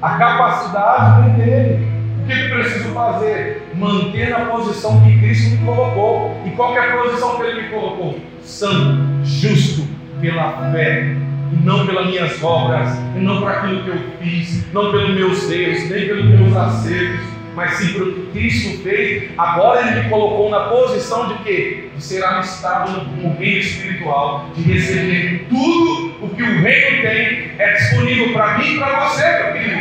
A 0.00 0.10
capacidade 0.10 1.22
vem 1.22 1.44
dele. 1.44 1.88
O 2.22 2.26
que 2.26 2.32
eu 2.40 2.50
preciso 2.50 2.94
fazer? 2.94 3.68
Manter 3.74 4.30
na 4.30 4.44
posição 4.46 5.02
que 5.02 5.18
Cristo 5.18 5.56
me 5.56 5.66
colocou. 5.66 6.40
E 6.46 6.50
qual 6.50 6.72
é 6.76 6.78
a 6.78 6.96
posição 6.98 7.34
que 7.34 7.42
Ele 7.42 7.62
me 7.62 7.68
colocou? 7.70 8.20
Santo, 8.42 9.24
justo, 9.24 9.88
pela 10.20 10.70
fé. 10.70 11.23
Não 11.62 11.86
pelas 11.86 12.06
minhas 12.06 12.42
obras, 12.42 12.98
e 13.16 13.20
não 13.20 13.40
por 13.40 13.50
aquilo 13.50 13.82
que 13.84 13.88
eu 13.88 13.98
fiz, 14.20 14.72
não 14.72 14.90
pelos 14.90 15.14
meus 15.14 15.50
erros, 15.50 15.90
nem 15.90 16.06
pelos 16.06 16.24
meus 16.26 16.56
acertos, 16.56 17.20
mas 17.54 17.74
sim 17.74 17.92
pelo 17.92 18.12
que 18.12 18.30
Cristo 18.32 18.82
fez. 18.82 19.30
Agora 19.38 19.80
Ele 19.80 20.02
me 20.02 20.08
colocou 20.10 20.50
na 20.50 20.60
posição 20.68 21.28
de 21.28 21.34
quê? 21.44 21.88
De 21.94 22.02
ser 22.02 22.24
amistado 22.24 22.90
no 23.16 23.34
reino 23.36 23.58
espiritual, 23.58 24.50
de 24.54 24.62
receber 24.62 25.46
tudo 25.48 26.14
o 26.22 26.28
que 26.30 26.42
o 26.42 26.60
reino 26.60 27.02
tem, 27.02 27.50
é 27.58 27.72
disponível 27.74 28.32
para 28.32 28.58
mim 28.58 28.74
e 28.74 28.78
para 28.78 29.08
você, 29.08 29.42
meu 29.42 29.52
querido. 29.52 29.80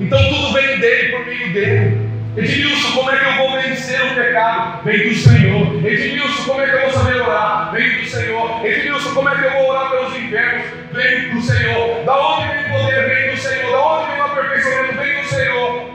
Então 0.00 0.18
tudo 0.28 0.52
vem 0.52 0.78
dele 0.78 1.08
por 1.10 1.26
meio 1.26 1.52
dele. 1.52 2.09
Edmilson, 2.36 2.92
como 2.92 3.10
é 3.10 3.16
que 3.16 3.24
eu 3.24 3.34
vou 3.34 3.60
vencer 3.60 4.00
o 4.00 4.14
pecado? 4.14 4.84
Vem 4.84 5.08
do 5.08 5.14
Senhor. 5.16 5.84
Edmilson, 5.84 6.44
como 6.44 6.60
é 6.60 6.66
que 6.68 6.76
eu 6.76 6.80
vou 6.82 6.90
saber 6.90 7.20
orar? 7.22 7.72
Vem 7.72 7.98
do 7.98 8.06
Senhor. 8.06 8.66
Edmilson, 8.66 9.14
como 9.14 9.28
é 9.28 9.36
que 9.36 9.44
eu 9.46 9.50
vou 9.50 9.70
orar 9.70 9.90
pelos 9.90 10.16
enfermos? 10.16 10.66
Vem 10.92 11.34
do 11.34 11.40
Senhor. 11.40 12.04
Da 12.04 12.16
onde 12.16 12.48
vem 12.48 12.60
o 12.60 12.68
poder? 12.68 13.08
Vem 13.08 13.30
do 13.34 13.40
Senhor. 13.40 13.72
Da 13.72 13.80
onde 13.80 14.12
vem 14.12 14.20
o 14.20 14.24
aperfeiçoamento? 14.24 14.98
Vem 14.98 15.22
do 15.22 15.28
Senhor. 15.28 15.90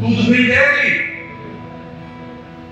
Tudo 0.00 0.30
vem 0.30 0.46
dele. 0.46 1.16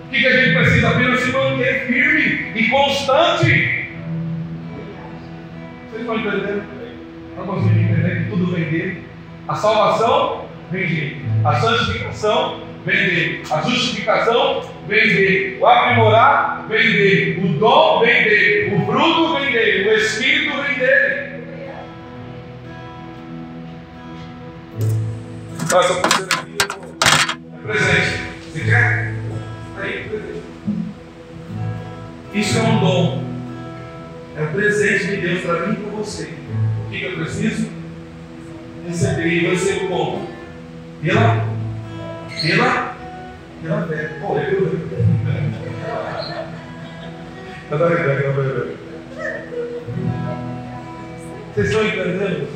O 0.05 0.11
que, 0.11 0.21
que 0.21 0.26
a 0.26 0.37
gente 0.37 0.55
precisa? 0.55 0.88
Apenas 0.91 1.21
se 1.21 1.33
manter 1.33 1.87
firme 1.87 2.53
e 2.55 2.69
constante. 2.69 3.88
Vocês 5.88 6.00
estão 6.00 6.19
entendendo? 6.19 6.64
Não 7.37 7.47
conseguem 7.47 7.85
entender 7.85 8.25
que 8.25 8.31
tudo 8.31 8.53
vem 8.53 8.64
dele. 8.64 9.05
A 9.49 9.55
salvação 9.55 10.45
vem 10.71 10.87
dele. 10.87 11.25
A 11.45 11.55
santificação 11.55 12.74
vem 12.85 12.97
dele. 12.97 13.43
A 13.50 13.62
justificação 13.62 14.71
vem 14.87 15.07
dele. 15.07 15.59
O 15.61 15.67
aprimorar 15.67 16.67
vem 16.69 16.93
dele. 16.93 17.41
O 17.47 17.59
dom 17.59 18.00
vem 18.00 18.25
dele. 18.25 18.75
O 18.75 18.87
fruto 18.87 19.35
vem 19.35 19.53
dele. 19.53 19.88
O 19.88 19.95
Espírito 19.95 20.62
vem 20.62 20.79
dele. 20.79 21.35
Então, 25.62 25.81
essa 25.81 25.93
aqui 25.95 26.57
é 27.53 27.67
presente. 27.67 28.23
Você 28.53 28.61
quer? 28.61 29.14
Aí, 29.81 30.09
presente. 30.09 30.45
Isso 32.35 32.59
é 32.59 32.62
um 32.62 32.81
dom. 32.81 33.25
É 34.37 34.43
um 34.43 34.53
presente 34.53 35.07
de 35.07 35.17
Deus 35.19 35.41
para 35.43 35.67
mim 35.67 35.75
e 35.75 35.76
para 35.76 35.91
você. 35.97 36.35
O 36.87 36.91
que, 36.91 37.03
eu 37.03 37.12
preciso? 37.12 37.71
Receber. 38.87 39.26
E 39.26 39.47
recebo 39.47 39.88
como? 39.88 40.29
Pela? 41.00 41.34
Vocês 51.54 51.69
estão 51.69 51.87
entendendo? 51.87 52.49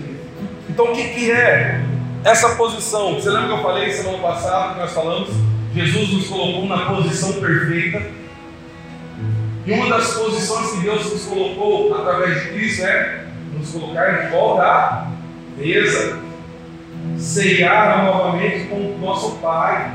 Então, 0.68 0.92
o 0.92 0.92
que, 0.94 1.08
que 1.08 1.30
é 1.30 1.80
essa 2.24 2.56
posição? 2.56 3.14
Você 3.14 3.30
lembra 3.30 3.48
que 3.48 3.54
eu 3.54 3.62
falei 3.62 3.90
semana 3.90 4.18
passada 4.18 4.74
que 4.74 4.80
nós 4.80 4.92
falamos? 4.92 5.28
Jesus 5.74 6.12
nos 6.12 6.26
colocou 6.26 6.66
na 6.66 6.86
posição 6.86 7.32
perfeita. 7.34 8.02
E 9.66 9.72
uma 9.72 9.88
das 9.88 10.14
posições 10.14 10.72
que 10.72 10.80
Deus 10.80 11.12
nos 11.12 11.24
colocou 11.26 11.94
através 11.94 12.42
de 12.42 12.48
Cristo 12.48 12.84
é 12.84 13.24
nos 13.52 13.70
colocar 13.70 14.24
em 14.24 14.30
volta 14.30 14.62
da 14.62 15.08
mesa, 15.56 16.18
ceiar 17.18 18.04
novamente 18.04 18.66
com 18.68 18.76
o 18.76 18.98
nosso 18.98 19.36
Pai. 19.36 19.92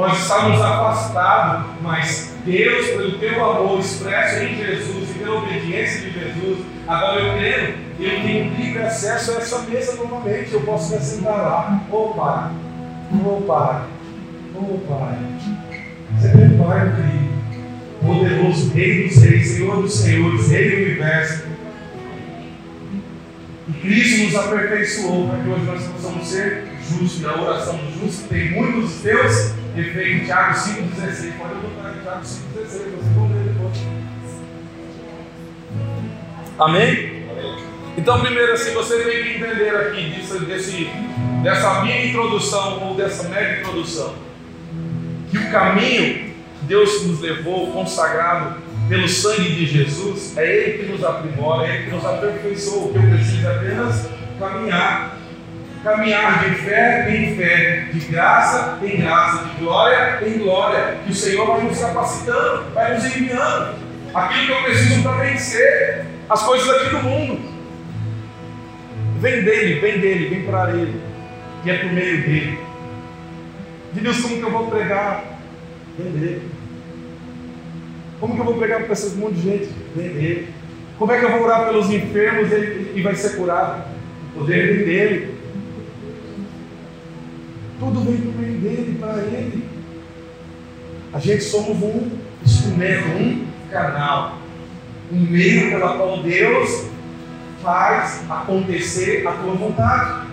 Nós 0.00 0.18
estávamos 0.18 0.62
afastados, 0.62 1.66
mas 1.82 2.32
Deus, 2.46 2.86
pelo 2.86 3.18
teu 3.18 3.44
amor 3.44 3.80
expresso 3.80 4.44
em 4.44 4.56
Jesus 4.56 5.10
e 5.10 5.18
pela 5.18 5.42
obediência 5.42 6.00
de 6.00 6.18
Jesus, 6.18 6.58
agora 6.88 7.20
eu 7.20 7.34
creio, 7.36 7.74
eu 7.98 8.22
tenho 8.22 8.54
livre 8.54 8.82
acesso 8.82 9.32
a 9.32 9.34
essa 9.34 9.58
mesa 9.58 9.96
novamente. 9.96 10.54
Eu 10.54 10.62
posso 10.62 10.94
me 10.94 11.00
sentar 11.02 11.36
lá. 11.36 11.82
Ô 11.90 11.96
oh, 11.96 12.14
Pai, 12.14 12.50
ô 13.12 13.28
oh, 13.28 13.42
Pai, 13.42 13.82
ô 14.54 14.58
oh, 14.58 14.78
Pai. 14.88 15.18
Você 16.18 16.28
é 16.28 16.64
Pai, 16.64 16.94
querido. 16.96 17.30
Poderoso 18.00 18.72
Rei 18.72 19.06
dos 19.06 19.22
Reis, 19.22 19.48
Senhor 19.48 19.82
dos 19.82 19.94
Senhores, 19.94 20.50
Rei 20.50 20.70
do 20.70 20.76
Universo. 20.76 21.44
E 23.68 23.72
Cristo 23.74 24.24
nos 24.24 24.34
aperfeiçoou 24.34 25.28
para 25.28 25.42
que 25.42 25.48
hoje 25.50 25.64
nós 25.66 25.82
possamos 25.88 26.26
ser 26.26 26.68
justos. 26.88 27.20
E 27.20 27.26
a 27.26 27.38
oração 27.38 27.76
do 27.76 28.00
justo 28.00 28.28
tem 28.28 28.50
muitos 28.52 28.94
deus 29.02 29.59
efeitos. 29.76 30.26
Tiago 30.26 30.54
5,16. 30.54 31.32
Pode 31.38 31.54
botar 31.54 31.94
em 31.96 32.00
Tiago 32.02 32.20
5,16, 32.20 32.66
você 32.66 33.10
pode 33.14 33.32
ler 33.32 33.44
depois. 33.44 34.00
Amém? 36.58 37.20
Então, 37.96 38.20
primeiro, 38.20 38.52
assim, 38.52 38.72
você 38.72 39.02
tem 39.02 39.22
que 39.22 39.30
entender 39.36 39.70
aqui 39.70 40.10
disso, 40.10 40.38
desse, 40.40 40.88
dessa 41.42 41.82
minha 41.82 42.06
introdução 42.06 42.88
ou 42.88 42.94
dessa 42.94 43.28
média 43.28 43.60
introdução, 43.60 44.14
que 45.30 45.38
o 45.38 45.50
caminho 45.50 46.30
que 46.58 46.66
Deus 46.66 47.06
nos 47.06 47.20
levou, 47.20 47.72
consagrado 47.72 48.60
pelo 48.88 49.08
sangue 49.08 49.54
de 49.54 49.66
Jesus, 49.66 50.36
é 50.36 50.46
Ele 50.46 50.78
que 50.78 50.92
nos 50.92 51.04
aprimora, 51.04 51.66
é 51.66 51.74
Ele 51.74 51.84
que 51.84 51.90
nos 51.90 52.04
aperfeiçoa. 52.04 52.88
O 52.88 52.92
que 52.92 52.98
eu 52.98 53.10
preciso 53.10 53.46
é 53.46 53.56
apenas 53.56 54.08
caminhar. 54.38 55.19
Caminhar 55.82 56.44
de 56.44 56.56
fé 56.56 57.06
em 57.10 57.36
fé, 57.36 57.86
de 57.90 58.00
graça 58.00 58.78
em 58.82 59.00
graça, 59.00 59.44
de 59.44 59.64
glória 59.64 60.20
em 60.26 60.38
glória. 60.38 60.98
Que 61.04 61.10
o 61.10 61.14
Senhor 61.14 61.46
vai 61.46 61.62
nos 61.62 61.78
capacitando, 61.78 62.70
vai 62.74 62.94
nos 62.94 63.04
enviando. 63.04 63.76
Aquilo 64.12 64.46
que 64.46 64.52
eu 64.52 64.62
preciso 64.64 65.02
para 65.02 65.24
vencer 65.24 66.04
as 66.28 66.42
coisas 66.42 66.68
aqui 66.68 66.90
do 66.90 67.02
mundo. 67.02 67.40
Vem 69.20 69.42
dele, 69.42 69.80
vem 69.80 70.00
dele, 70.00 70.28
vem 70.28 70.42
para 70.44 70.70
ele. 70.70 71.00
E 71.64 71.70
é 71.70 71.78
por 71.78 71.92
meio 71.92 72.22
dele. 72.22 72.58
De 73.92 74.00
Deus, 74.00 74.20
como 74.20 74.36
que 74.36 74.42
eu 74.42 74.50
vou 74.50 74.70
pregar? 74.70 75.24
Vem 75.98 76.12
dele. 76.12 76.50
Como 78.18 78.34
que 78.34 78.40
eu 78.40 78.44
vou 78.44 78.58
pregar 78.58 78.82
para 78.82 78.92
esse 78.92 79.16
monte 79.16 79.36
de 79.36 79.42
gente? 79.42 79.70
Vem 79.96 80.08
dele. 80.08 80.48
Como 80.98 81.10
é 81.10 81.18
que 81.18 81.24
eu 81.24 81.30
vou 81.30 81.42
orar 81.42 81.66
pelos 81.66 81.90
enfermos 81.90 82.52
e, 82.52 83.00
vai 83.00 83.14
ser 83.14 83.36
curado? 83.36 83.82
O 84.34 84.40
poder 84.40 84.84
dele. 84.84 85.39
Tudo 87.80 88.00
vem 88.00 88.18
por 88.18 88.38
meio 88.38 88.58
dele, 88.60 88.98
para 89.00 89.22
ele. 89.22 89.64
A 91.14 91.18
gente 91.18 91.42
somos 91.42 91.82
um 91.82 92.10
instrumento, 92.44 93.08
um 93.08 93.46
canal, 93.70 94.38
um 95.10 95.18
meio 95.18 95.70
pela 95.70 95.96
qual 95.96 96.22
Deus 96.22 96.88
faz 97.62 98.22
acontecer 98.28 99.26
a 99.26 99.32
tua 99.32 99.54
vontade. 99.54 100.26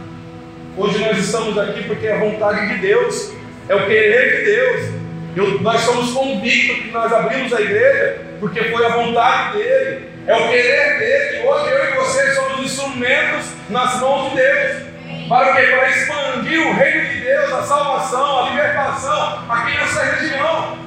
Hoje 0.75 0.99
nós 0.99 1.17
estamos 1.19 1.57
aqui 1.57 1.83
porque 1.83 2.07
é 2.07 2.17
a 2.17 2.19
vontade 2.19 2.67
de 2.67 2.81
Deus, 2.81 3.31
é 3.69 3.75
o 3.75 3.85
querer 3.85 4.39
de 4.39 4.51
Deus. 4.51 4.91
Eu, 5.37 5.61
nós 5.61 5.79
somos 5.81 6.11
convictos 6.11 6.83
que 6.83 6.91
nós 6.91 7.13
abrimos 7.13 7.53
a 7.53 7.61
igreja 7.61 8.25
porque 8.41 8.61
foi 8.65 8.85
a 8.85 8.89
vontade 8.89 9.57
dele, 9.57 10.09
é 10.27 10.35
o 10.35 10.49
querer 10.49 10.99
dele. 10.99 11.47
Hoje 11.47 11.71
eu 11.71 11.85
e 11.85 11.95
você 11.95 12.35
somos 12.35 12.65
instrumentos 12.65 13.45
nas 13.69 14.01
mãos 14.01 14.31
de 14.31 14.35
Deus. 14.35 14.86
Para 15.27 15.55
quê? 15.55 15.67
Para 15.67 15.89
expandir 15.89 16.67
o 16.67 16.73
reino 16.73 17.09
de 17.09 17.19
Deus, 17.19 17.53
a 17.53 17.63
salvação, 17.63 18.45
a 18.45 18.49
libertação 18.49 19.43
aqui 19.49 19.77
nessa 19.77 20.03
região. 20.03 20.77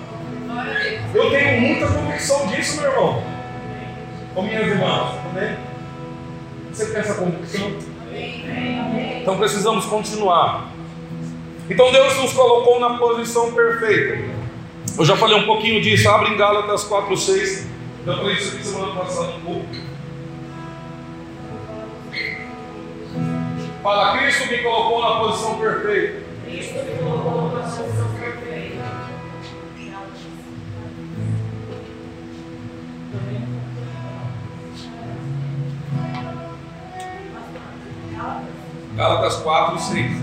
Eu 1.14 1.30
tenho 1.30 1.61
muita 1.61 1.87
convicção 1.87 2.47
disso, 2.47 2.80
meu 2.80 2.90
irmão. 2.90 3.23
Com 4.35 4.42
minhas 4.42 4.66
irmãs, 4.66 5.14
amém? 5.30 5.56
Você 6.73 6.87
tem 6.87 7.00
essa 7.00 7.14
convicção? 7.14 7.73
Então 9.20 9.37
precisamos 9.37 9.85
continuar. 9.87 10.68
Então 11.68 11.92
Deus 11.92 12.16
nos 12.16 12.32
colocou 12.32 12.80
na 12.80 12.99
posição 12.99 13.52
perfeita. 13.52 14.18
Eu 14.99 15.04
já 15.04 15.16
falei 15.16 15.37
um 15.38 15.47
pouquinho 15.47 15.80
disso, 15.80 16.09
abre 16.09 16.30
em 16.30 16.37
Gálatas 16.37 16.85
4, 16.85 17.16
6. 17.16 17.66
Já 18.06 18.16
falei 18.16 18.35
isso 18.35 18.54
aqui 18.54 18.66
semana 18.66 18.94
passada 18.94 19.32
um 19.32 19.40
pouco. 19.40 19.66
Fala, 23.82 24.18
Cristo 24.18 24.46
me 24.49 24.58
colocou 24.58 25.02
na 25.02 25.20
posição 25.20 25.58
perfeita. 25.58 26.22
Cristo 26.44 26.75
me 26.75 26.99
colocou 26.99 27.50
na 27.50 27.60
posição 27.60 27.87
perfeita. 28.12 28.84
Gálatas 38.96 39.37
4, 39.37 39.78
6. 39.78 40.22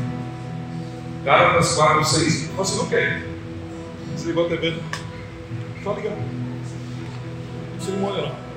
Gálatas 1.24 1.74
4, 1.74 2.06
6. 2.06 2.48
Você 2.50 2.78
não 2.78 2.88
quer? 2.90 3.24
Desligou 4.14 4.46
a 4.46 4.50
TV? 4.50 4.80
Só 5.84 5.94
ligar. 5.94 6.14
Não 6.14 7.82
se 7.82 7.92
molha 7.94 8.22
não. 8.22 8.48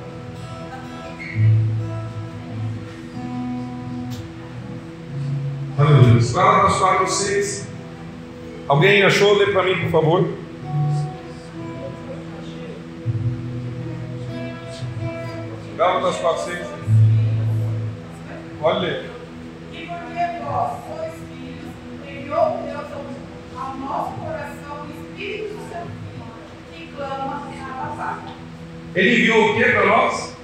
Aleluia. 5.81 6.21
Gálatas 6.35 6.79
4, 6.79 7.09
6. 7.09 7.69
Alguém 8.69 9.03
achou? 9.03 9.39
Lê 9.39 9.47
para 9.47 9.63
mim, 9.63 9.81
por 9.81 9.91
favor. 9.91 10.29
Gálatas 15.79 16.17
4, 16.17 16.45
6. 16.45 16.67
Pode 18.61 18.81
ler. 18.81 19.11
E 19.73 19.87
porque 19.87 20.45
vós 20.45 20.73
sois 20.87 21.15
filhos, 21.31 21.73
enviou 22.07 22.61
Deus 22.63 22.87
ao 23.57 23.77
nosso 23.79 24.13
coração 24.21 24.87
o 24.87 24.91
Espírito 24.91 25.59
Filho, 25.71 25.91
que 26.75 26.93
clama 26.95 27.43
a 27.83 27.97
Pai. 27.97 28.35
Ele 28.95 29.23
enviou 29.23 29.53
o 29.53 29.57
que 29.57 29.65
para 29.65 29.87
nós? 29.87 30.37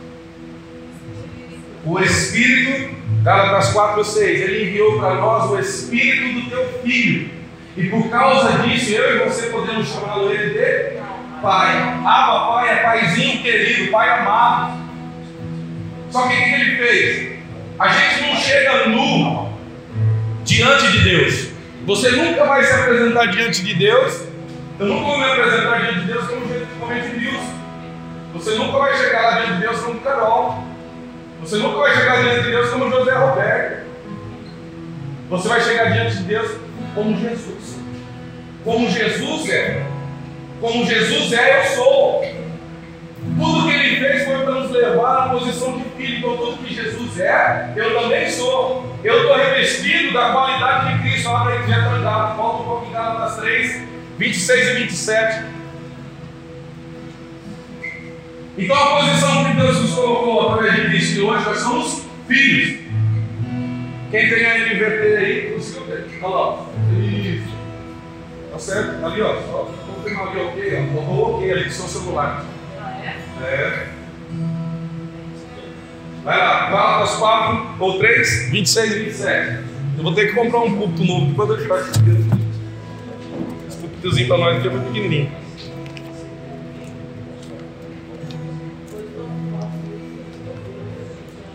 O 1.84 2.00
Espírito, 2.00 2.95
Gálatas 3.26 3.72
4, 3.72 4.04
6. 4.04 4.40
Ele 4.40 4.68
enviou 4.68 5.00
para 5.00 5.16
nós 5.16 5.50
o 5.50 5.58
Espírito 5.58 6.40
do 6.40 6.48
teu 6.48 6.80
Filho. 6.84 7.28
E 7.76 7.88
por 7.88 8.08
causa 8.08 8.58
disso, 8.58 8.92
eu 8.92 9.16
e 9.16 9.28
você 9.28 9.48
podemos 9.48 9.88
chamá-lo 9.88 10.30
ele 10.30 10.50
de 10.50 11.00
Pai. 11.42 11.72
Ah, 12.06 12.46
Pai 12.52 12.70
é 12.70 12.76
paizinho 12.76 13.42
querido, 13.42 13.90
Pai 13.90 14.08
amado. 14.10 14.80
Só 16.08 16.28
que 16.28 16.34
o 16.34 16.44
que 16.44 16.54
ele 16.54 16.76
fez? 16.76 17.38
A 17.80 17.88
gente 17.88 18.22
não 18.22 18.36
chega 18.36 18.86
nu 18.90 19.52
diante 20.44 20.92
de 20.92 20.98
Deus. 21.00 21.48
Você 21.84 22.12
nunca 22.12 22.44
vai 22.44 22.62
se 22.62 22.72
apresentar 22.74 23.26
diante 23.26 23.64
de 23.64 23.74
Deus. 23.74 24.22
Eu 24.78 24.86
nunca 24.86 25.04
vou 25.04 25.18
me 25.18 25.24
apresentar 25.24 25.80
diante 25.80 25.98
de 25.98 26.12
Deus 26.12 26.28
como, 26.28 26.46
como 26.78 26.92
Edmilson. 26.92 27.54
Você 28.34 28.54
nunca 28.54 28.78
vai 28.78 28.96
chegar 28.96 29.22
lá 29.22 29.30
diante 29.40 29.54
de 29.54 29.60
Deus 29.62 29.80
como 29.80 29.98
Carol. 29.98 30.75
Você 31.40 31.56
nunca 31.56 31.78
vai 31.78 31.94
chegar 31.94 32.22
diante 32.22 32.42
de 32.42 32.50
Deus 32.50 32.70
como 32.70 32.90
José 32.90 33.14
Roberto. 33.14 33.86
Você 35.28 35.48
vai 35.48 35.60
chegar 35.60 35.92
diante 35.92 36.16
de 36.18 36.22
Deus 36.24 36.50
como 36.94 37.16
Jesus. 37.16 37.78
Como 38.64 38.90
Jesus 38.90 39.50
é. 39.50 39.86
Como 40.60 40.86
Jesus 40.86 41.32
é, 41.32 41.60
eu 41.60 41.64
sou. 41.76 42.24
Tudo 43.38 43.68
que 43.68 43.74
ele 43.74 44.00
fez 44.00 44.24
foi 44.24 44.38
para 44.38 44.54
nos 44.54 44.70
levar 44.70 45.26
à 45.26 45.28
posição 45.28 45.78
de 45.78 45.84
filho. 45.96 46.18
Então, 46.18 46.36
tudo 46.36 46.64
que 46.64 46.74
Jesus 46.74 47.20
é, 47.20 47.72
eu 47.76 48.00
também 48.00 48.30
sou. 48.30 48.96
Eu 49.04 49.22
estou 49.22 49.36
revestido 49.36 50.14
da 50.14 50.30
qualidade 50.30 50.94
de 50.94 51.02
Cristo. 51.02 51.28
Olha 51.28 51.54
aí, 51.54 51.68
já 51.68 51.78
está 51.78 51.98
dado. 51.98 52.36
Volta 52.36 52.62
um 52.62 52.64
pouquinho 52.64 52.94
das 52.94 53.36
3, 53.36 53.82
26 54.18 54.68
e 54.68 54.72
27. 54.74 55.55
Então, 58.58 58.74
a 58.74 59.00
posição 59.00 59.44
que 59.44 59.60
Deus 59.60 59.82
nos 59.82 59.92
colocou 59.92 60.48
através 60.48 60.74
de 60.76 60.88
Cristo, 60.88 61.14
que 61.14 61.20
hoje 61.20 61.44
nós 61.44 61.58
somos 61.58 62.02
filhos. 62.26 62.80
Quem 64.10 64.30
tem 64.30 64.46
a 64.46 64.58
NVT 64.58 65.16
aí, 65.16 65.52
conseguiu 65.52 65.84
ver? 65.84 66.06
Olha 66.22 66.34
lá. 66.34 66.66
Isso. 66.98 67.54
Tá 68.50 68.58
certo? 68.58 69.04
Ali, 69.04 69.20
ó. 69.20 69.34
Só 69.42 69.70
confirmar 69.86 70.28
ali, 70.28 70.40
ok. 70.40 70.88
Ó. 70.96 71.36
Ok 71.36 71.52
ali 71.52 71.70
seu 71.70 71.86
celular. 71.86 72.44
É. 73.42 73.88
Vai 76.24 76.38
lá, 76.38 76.70
Gálatas 76.70 77.16
4 77.16 77.66
ou 77.78 77.98
3, 77.98 78.50
26 78.50 78.92
e 78.92 78.98
27. 79.00 79.58
Eu 79.98 80.02
vou 80.02 80.14
ter 80.14 80.28
que 80.28 80.32
comprar 80.32 80.60
um 80.60 80.76
púlpito 80.76 81.04
novo 81.04 81.26
depois 81.26 81.50
eu 81.50 81.56
deixar 81.56 81.78
esse 83.68 83.76
púlpitozinho 83.78 84.28
para 84.28 84.38
nós 84.38 84.56
aqui 84.56 84.66
é 84.66 84.70
muito 84.70 84.86
pequenininho. 84.86 85.45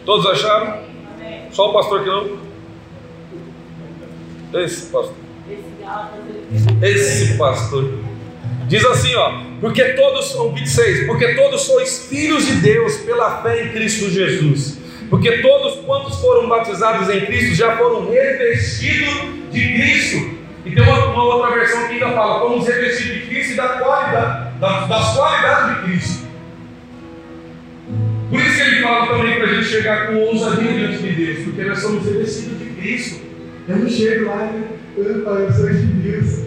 Todos 0.06 0.26
acharam? 0.26 0.80
Só 1.52 1.70
o 1.70 1.74
pastor 1.74 2.04
que 2.04 2.10
não? 2.10 2.40
Esse 4.54 4.88
pastor. 4.88 5.14
Esse 6.82 7.38
pastor. 7.38 7.94
Diz 8.68 8.86
assim, 8.86 9.16
ó, 9.16 9.34
porque 9.60 9.84
todos 9.94 10.32
são 10.32 10.54
26, 10.54 11.06
porque 11.06 11.36
todos 11.36 11.62
sois 11.62 12.08
filhos 12.08 12.46
de 12.46 12.56
Deus 12.56 12.98
pela 12.98 13.42
fé 13.42 13.64
em 13.64 13.70
Cristo 13.70 14.10
Jesus. 14.10 14.80
Porque 15.10 15.40
todos 15.42 15.86
quantos 15.86 16.20
foram 16.22 16.48
batizados 16.48 17.10
em 17.10 17.26
Cristo 17.26 17.56
já 17.56 17.76
foram 17.76 18.10
revestidos 18.10 19.14
de 19.52 19.74
Cristo. 19.74 20.40
E 20.66 20.72
tem 20.72 20.84
uma, 20.84 21.06
uma 21.08 21.24
outra 21.24 21.52
versão 21.52 21.88
que 21.88 21.94
ainda 21.96 22.10
fala, 22.12 22.40
fomos 22.40 22.66
revestidos 22.66 23.14
de 23.14 23.22
Cristo 23.28 23.54
e 23.54 23.56
da 23.56 23.68
qualidade, 23.68 24.60
das, 24.60 24.88
das 24.88 25.16
qualidades 25.16 25.76
de 25.76 25.84
Cristo. 25.84 26.28
Por 28.32 28.40
isso 28.40 28.56
que 28.56 28.62
ele 28.62 28.82
fala 28.82 29.08
também 29.08 29.36
para 29.36 29.44
a 29.44 29.54
gente 29.56 29.68
chegar 29.68 30.08
com 30.08 30.16
ousadia 30.16 30.72
diante 30.72 31.04
de 31.04 31.12
Deus, 31.12 31.40
porque 31.44 31.64
nós 31.66 31.80
somos 31.80 32.06
revestidos 32.06 32.60
de 32.60 32.66
Cristo. 32.66 33.22
Eu 33.68 33.76
não 33.76 33.90
chego 33.90 34.26
lá, 34.26 34.38
né? 34.38 34.64
Eu, 34.96 35.04
eu 35.04 35.52
sou 35.52 35.70
de 35.70 35.86
Deus. 35.86 36.40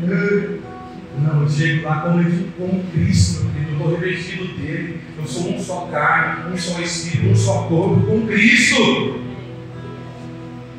Não, 0.00 1.42
eu 1.42 1.48
chego 1.48 1.84
lá 1.84 2.00
como, 2.00 2.24
como 2.58 2.84
Cristo, 2.92 3.44
porque 3.44 3.70
eu 3.70 3.72
estou 3.72 4.00
revestido 4.00 4.46
dele. 4.58 5.00
Eu 5.16 5.26
sou 5.28 5.54
um 5.54 5.60
só 5.60 5.88
carne, 5.92 6.52
um 6.52 6.58
só 6.58 6.80
espírito, 6.80 7.30
um 7.30 7.36
só 7.36 7.62
corpo 7.68 8.04
com 8.04 8.26
Cristo. 8.26 9.20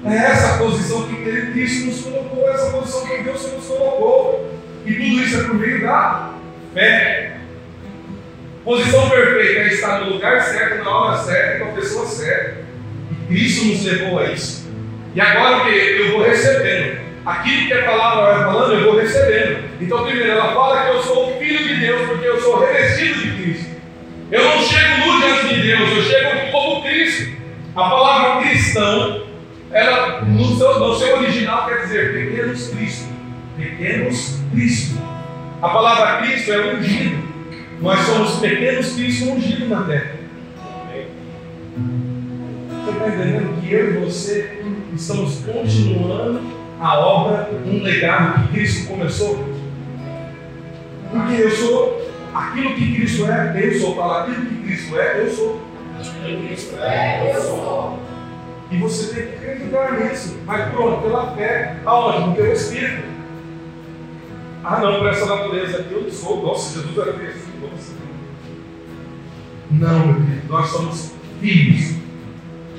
É 0.03 0.13
essa 0.13 0.57
posição 0.57 1.07
que 1.07 1.51
Cristo 1.53 1.85
nos 1.85 2.01
colocou, 2.01 2.49
é 2.49 2.53
essa 2.53 2.71
posição 2.71 3.07
que 3.07 3.23
Deus 3.23 3.53
nos 3.53 3.65
colocou. 3.65 4.59
E 4.85 4.93
tudo 4.93 5.23
isso 5.23 5.39
é 5.39 5.43
por 5.43 5.55
meio 5.55 5.81
da 5.83 6.33
fé. 6.73 7.38
Posição 8.63 9.09
perfeita 9.09 9.61
é 9.61 9.67
estar 9.67 10.01
no 10.01 10.13
lugar 10.13 10.41
certo, 10.41 10.83
na 10.83 10.91
hora 10.91 11.17
certa, 11.17 11.63
com 11.63 11.71
a 11.71 11.73
pessoa 11.75 12.05
certa. 12.05 12.65
E 13.11 13.27
Cristo 13.27 13.65
nos 13.65 13.85
levou 13.85 14.19
a 14.19 14.25
isso. 14.25 14.69
E 15.15 15.21
agora 15.21 15.65
que 15.65 15.71
eu 15.71 16.11
vou 16.11 16.23
recebendo 16.23 16.99
aquilo 17.25 17.67
que 17.67 17.73
a 17.73 17.83
palavra 17.83 18.33
vai 18.33 18.43
falando, 18.45 18.73
eu 18.73 18.83
vou 18.91 18.99
recebendo. 18.99 19.69
Então, 19.79 20.03
primeiro, 20.03 20.31
ela 20.31 20.53
fala 20.53 20.83
que 20.83 20.89
eu 20.89 21.03
sou 21.03 21.37
filho 21.37 21.67
de 21.67 21.75
Deus, 21.75 22.07
porque 22.07 22.27
eu 22.27 22.41
sou 22.41 22.59
revestido 22.59 23.21
de 23.21 23.41
Cristo. 23.41 23.69
Eu 24.31 24.43
não 24.43 24.61
chego 24.61 25.05
nu 25.05 25.21
diante 25.21 25.55
de 25.55 25.61
Deus, 25.61 25.89
eu 25.89 26.03
chego 26.03 26.51
como 26.51 26.83
Cristo. 26.83 27.39
A 27.75 27.89
palavra 27.89 28.41
cristão, 28.41 29.23
ela, 29.71 30.21
no 30.21 30.57
seu, 30.57 30.79
no 30.79 30.95
seu 30.95 31.17
original, 31.17 31.67
quer 31.67 31.81
dizer 31.81 32.13
pequenos 32.13 32.67
Cristo. 32.69 33.09
Pequenos 33.57 34.39
Cristo. 34.51 34.99
A 35.61 35.69
palavra 35.69 36.17
Cristo 36.21 36.51
é 36.51 36.73
ungido. 36.73 36.98
Nós 37.81 37.99
somos 38.01 38.39
pequenos 38.39 38.93
Cristo 38.93 39.31
ungidos 39.31 39.69
na 39.69 39.83
terra. 39.83 40.15
Você 42.69 42.91
está 42.91 43.07
entendendo 43.07 43.61
que 43.61 43.73
eu 43.73 43.93
e 43.93 44.05
você 44.05 44.63
estamos 44.93 45.39
continuando 45.45 46.41
a 46.79 46.99
obra, 46.99 47.49
um 47.65 47.81
legado 47.81 48.47
que 48.47 48.53
Cristo 48.53 48.87
começou. 48.89 49.45
Porque 51.11 51.41
eu 51.41 51.51
sou 51.51 52.01
aquilo 52.33 52.75
que 52.75 52.95
Cristo 52.95 53.25
é, 53.27 53.59
eu 53.63 53.79
sou. 53.79 53.95
Fala 53.95 54.23
aquilo 54.23 54.45
que 54.45 54.55
Cristo 54.63 54.99
é, 54.99 55.21
eu 55.21 55.29
sou. 55.31 55.61
Aquilo 55.99 56.41
que 56.41 56.47
Cristo 56.47 56.75
é, 56.79 57.33
eu 57.33 57.41
sou. 57.41 57.99
E 58.71 58.77
você 58.77 59.15
tem 59.15 59.27
que 59.27 59.35
acreditar 59.35 59.99
nisso. 59.99 60.37
Mas 60.45 60.69
pronto, 60.71 61.01
pela 61.01 61.31
fé, 61.35 61.77
aonde? 61.85 62.27
No 62.27 62.35
teu 62.35 62.51
espírito. 62.51 63.07
Ah 64.63 64.79
não, 64.79 64.99
para 64.99 65.11
essa 65.11 65.25
natureza 65.25 65.79
aqui 65.79 65.93
eu 65.93 66.11
sou. 66.11 66.43
Nossa, 66.43 66.81
Jesus 66.81 66.97
era 66.97 67.13
desse. 67.13 67.48
Não, 69.71 70.07
meu 70.07 70.15
querido, 70.15 70.47
nós 70.49 70.67
somos 70.69 71.13
filhos. 71.39 71.95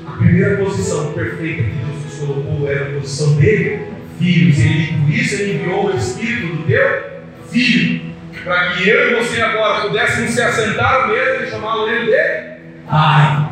A 0.07 0.17
primeira 0.17 0.57
posição 0.57 1.13
perfeita 1.13 1.63
que 1.63 1.71
Deus 1.71 2.05
nos 2.05 2.19
colocou 2.19 2.69
era 2.69 2.89
a 2.89 3.01
posição 3.01 3.35
dele, 3.35 3.87
filhos. 4.19 4.59
Ele, 4.59 4.99
por 4.99 5.11
isso 5.11 5.35
ele 5.37 5.55
enviou 5.55 5.87
o 5.87 5.97
Espírito 5.97 6.57
do 6.57 6.63
teu 6.65 7.21
filho. 7.49 8.11
Para 8.43 8.73
que 8.73 8.89
eu 8.89 9.11
e 9.11 9.23
você 9.23 9.41
agora 9.41 9.83
pudéssemos 9.83 10.31
se 10.31 10.43
assentar 10.43 11.05
à 11.05 11.07
mesa 11.09 11.45
e 11.45 11.51
chamá-lo 11.51 11.89
ele 11.89 12.07
de 12.07 12.61
Pai. 12.89 13.51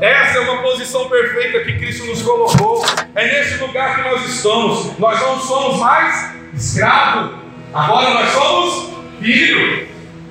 Essa 0.00 0.38
é 0.38 0.40
uma 0.40 0.62
posição 0.62 1.08
perfeita 1.08 1.60
que 1.60 1.78
Cristo 1.78 2.06
nos 2.06 2.22
colocou. 2.22 2.84
É 3.14 3.26
nesse 3.26 3.62
lugar 3.62 3.96
que 3.96 4.08
nós 4.08 4.28
estamos. 4.28 4.98
Nós 4.98 5.20
não 5.20 5.38
somos 5.38 5.78
mais 5.78 6.34
escravo. 6.54 7.34
Agora 7.72 8.14
nós 8.14 8.28
somos 8.30 8.90
filho. 9.20 9.86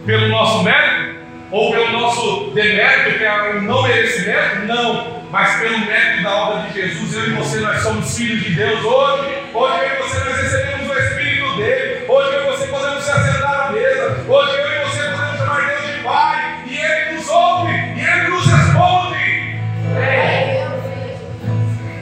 Pelo 0.05 0.29
nosso 0.29 0.63
mérito 0.63 1.17
ou 1.51 1.71
pelo 1.71 1.91
nosso 1.91 2.51
demérito, 2.53 3.17
que 3.17 3.23
é 3.23 3.51
o 3.51 3.61
não 3.61 3.83
merecimento? 3.83 4.65
Não. 4.65 5.17
Mas 5.31 5.59
pelo 5.59 5.79
mérito 5.79 6.23
da 6.23 6.35
obra 6.35 6.69
de 6.69 6.81
Jesus, 6.81 7.13
eu 7.13 7.27
e 7.27 7.33
você, 7.33 7.59
nós 7.59 7.81
somos 7.81 8.17
filhos 8.17 8.43
de 8.43 8.53
Deus 8.53 8.83
hoje. 8.83 9.43
Hoje 9.53 9.83
eu 9.83 9.93
e 9.93 9.97
você, 9.97 10.19
nós 10.19 10.41
recebemos 10.41 10.89
o 10.89 10.99
Espírito 10.99 11.57
dele. 11.57 12.05
Hoje 12.07 12.33
eu 12.33 12.43
e 12.43 12.45
você 12.51 12.67
podemos 12.67 13.03
se 13.03 13.11
assentar 13.11 13.67
à 13.67 13.71
mesa. 13.71 14.25
Hoje 14.27 14.57
eu 14.57 14.71
e 14.71 14.85
você 14.85 15.03
podemos 15.03 15.37
chamar 15.37 15.67
Deus 15.67 15.95
de 15.95 16.03
Pai. 16.03 16.63
E 16.67 16.77
Ele 16.77 17.15
nos 17.15 17.29
ouve. 17.29 17.73
E 17.73 17.99
Ele 17.99 18.27
nos 18.29 18.45
responde. 18.45 19.59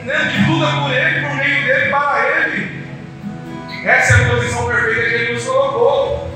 Né? 0.04 0.32
Que 0.32 0.44
tudo 0.44 0.64
é 0.64 0.72
por 0.72 0.92
Ele, 0.92 1.26
por 1.26 1.36
meio 1.36 1.64
dele, 1.66 1.90
para 1.90 2.28
Ele. 2.28 2.86
Essa 3.84 4.14
é 4.14 4.24
a 4.24 4.30
posição 4.30 4.66
perfeita 4.66 5.08
que 5.08 5.14
Ele 5.14 5.32
nos 5.34 5.44
colocou. 5.44 6.30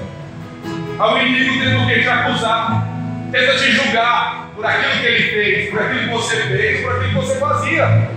Ao 0.99 1.17
inimigo 1.19 1.65
tendo 1.65 1.87
que? 1.87 2.03
Te 2.03 2.09
acusar, 2.09 2.90
tenta 3.31 3.55
te 3.57 3.73
julgar 3.73 4.51
por 4.55 4.67
aquilo 4.67 5.01
que 5.01 5.07
ele 5.07 5.31
fez, 5.31 5.71
por 5.71 5.83
aquilo 5.83 6.01
que 6.01 6.09
você 6.09 6.37
fez, 6.37 6.81
por 6.83 6.93
aquilo 6.93 7.09
que 7.09 7.15
você 7.15 7.39
fazia. 7.39 8.11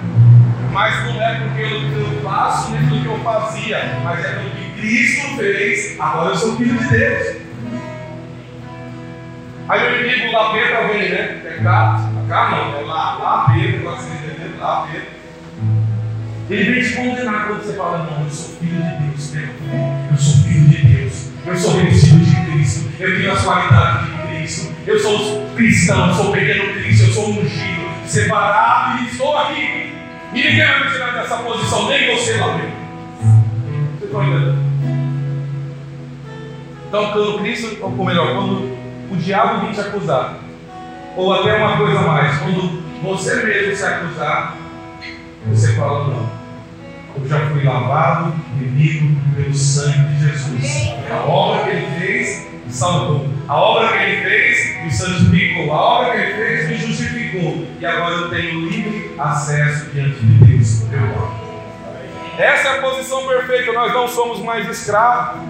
Mas 0.72 1.06
não 1.06 1.22
é 1.22 1.40
porque 1.40 1.62
eu 1.62 2.22
faço 2.24 2.72
nem 2.72 2.88
pelo 2.88 3.02
que 3.02 3.08
eu 3.08 3.20
fazia, 3.20 4.00
mas 4.04 4.26
é 4.26 4.30
pelo 4.30 4.50
que 4.50 4.82
Cristo 4.82 5.38
fez. 5.38 6.00
Agora 6.00 6.30
eu 6.30 6.36
sou 6.36 6.58
filho 6.58 6.78
de 6.78 6.88
Deus. 6.88 7.44
Aí 9.70 9.80
o 9.82 10.00
inimigo 10.00 10.34
lá 10.34 10.52
Pedro 10.52 10.88
vem, 10.88 11.10
né? 11.10 11.42
Pecado, 11.44 12.28
cá 12.28 12.50
não, 12.50 12.80
é 12.80 12.82
lá, 12.82 13.16
lá 13.16 13.54
Pedro, 13.54 13.80
agora 13.80 13.98
você 13.98 14.14
entendeu? 14.14 14.60
Lá 14.60 14.88
Pedro. 14.92 15.08
Ele 16.50 16.72
vem 16.72 16.84
te 16.84 16.94
condenar 16.96 17.48
quando 17.48 17.64
você 17.64 17.74
fala, 17.74 18.00
não, 18.00 18.26
eu 18.26 18.30
sou 18.30 18.56
filho 18.58 18.84
de 18.84 19.08
Deus, 19.08 19.32
Pedro. 19.32 19.54
Eu 20.12 20.18
sou 20.18 20.44
filho 20.44 20.70
de 20.70 20.88
Deus. 20.88 21.30
Eu 21.46 21.56
sou 21.56 21.78
revestido 21.78 22.26
de 22.26 22.52
Cristo. 22.52 22.90
Eu 23.00 23.18
tenho 23.18 23.32
as 23.32 23.44
qualidades 23.44 24.06
de 24.08 24.23
Cristo. 24.44 24.74
Eu 24.86 25.00
sou 25.00 25.48
cristão, 25.56 26.10
eu 26.10 26.14
sou 26.14 26.32
pequeno 26.32 26.74
Cristo, 26.74 27.08
eu 27.08 27.14
sou 27.14 27.30
ungido, 27.30 27.90
separado 28.06 29.02
e 29.02 29.08
estou 29.08 29.38
aqui. 29.38 29.94
E 30.34 30.38
ninguém 30.38 30.66
vai 30.66 30.84
me 30.84 30.92
tirar 30.92 31.14
dessa 31.14 31.38
posição, 31.38 31.88
nem 31.88 32.16
você 32.16 32.36
lá 32.36 32.48
dentro. 32.58 32.72
Você 34.00 34.06
está 34.06 34.24
entendendo? 34.24 34.64
Então, 36.88 37.12
quando 37.12 37.40
Cristo, 37.40 37.78
ou 37.82 38.06
melhor, 38.06 38.36
quando 38.36 38.78
o 39.12 39.16
diabo 39.16 39.62
vem 39.62 39.72
te 39.72 39.80
acusar, 39.80 40.38
ou 41.16 41.34
até 41.34 41.56
uma 41.56 41.78
coisa 41.78 42.02
mais, 42.02 42.38
quando 42.40 42.84
você 43.02 43.36
mesmo 43.44 43.76
se 43.76 43.86
acusar, 43.86 44.58
você 45.48 45.74
fala 45.74 46.08
não. 46.08 46.44
Eu 47.16 47.30
já 47.30 47.40
fui 47.48 47.64
lavado, 47.64 48.34
remido 48.60 49.16
pelo 49.36 49.54
sangue 49.54 50.16
de 50.16 50.28
Jesus. 50.28 50.94
Obra 51.28 51.43
salvou. 52.84 53.26
A 53.48 53.56
obra 53.56 53.88
que 53.90 54.04
ele 54.04 54.22
fez 54.22 54.84
me 54.84 54.92
santificou. 54.92 55.74
A 55.74 55.82
obra 55.82 56.12
que 56.12 56.18
ele 56.18 56.34
fez 56.34 56.70
me 56.70 56.76
justificou. 56.78 57.68
E 57.80 57.86
agora 57.86 58.14
eu 58.16 58.30
tenho 58.30 58.60
livre 58.70 59.16
acesso 59.18 59.90
diante 59.92 60.20
de 60.20 60.46
Deus, 60.46 60.84
meu. 60.90 61.44
Essa 62.38 62.68
é 62.68 62.80
a 62.80 62.82
posição 62.82 63.28
perfeita. 63.28 63.72
Nós 63.72 63.94
não 63.94 64.08
somos 64.08 64.40
mais 64.40 64.68
escravos. 64.68 65.42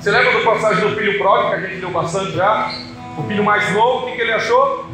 Você 0.00 0.10
lembra 0.10 0.32
do 0.32 0.44
passagem 0.44 0.88
do 0.88 0.96
filho 0.96 1.18
pródigo 1.18 1.50
que 1.50 1.56
a 1.56 1.68
gente 1.68 1.80
deu 1.80 1.90
bastante 1.90 2.32
já? 2.32 2.72
O 3.18 3.22
filho 3.24 3.44
mais 3.44 3.70
novo, 3.74 4.06
o 4.06 4.16
que, 4.16 4.20
ele 4.20 4.32
achou? 4.32 4.88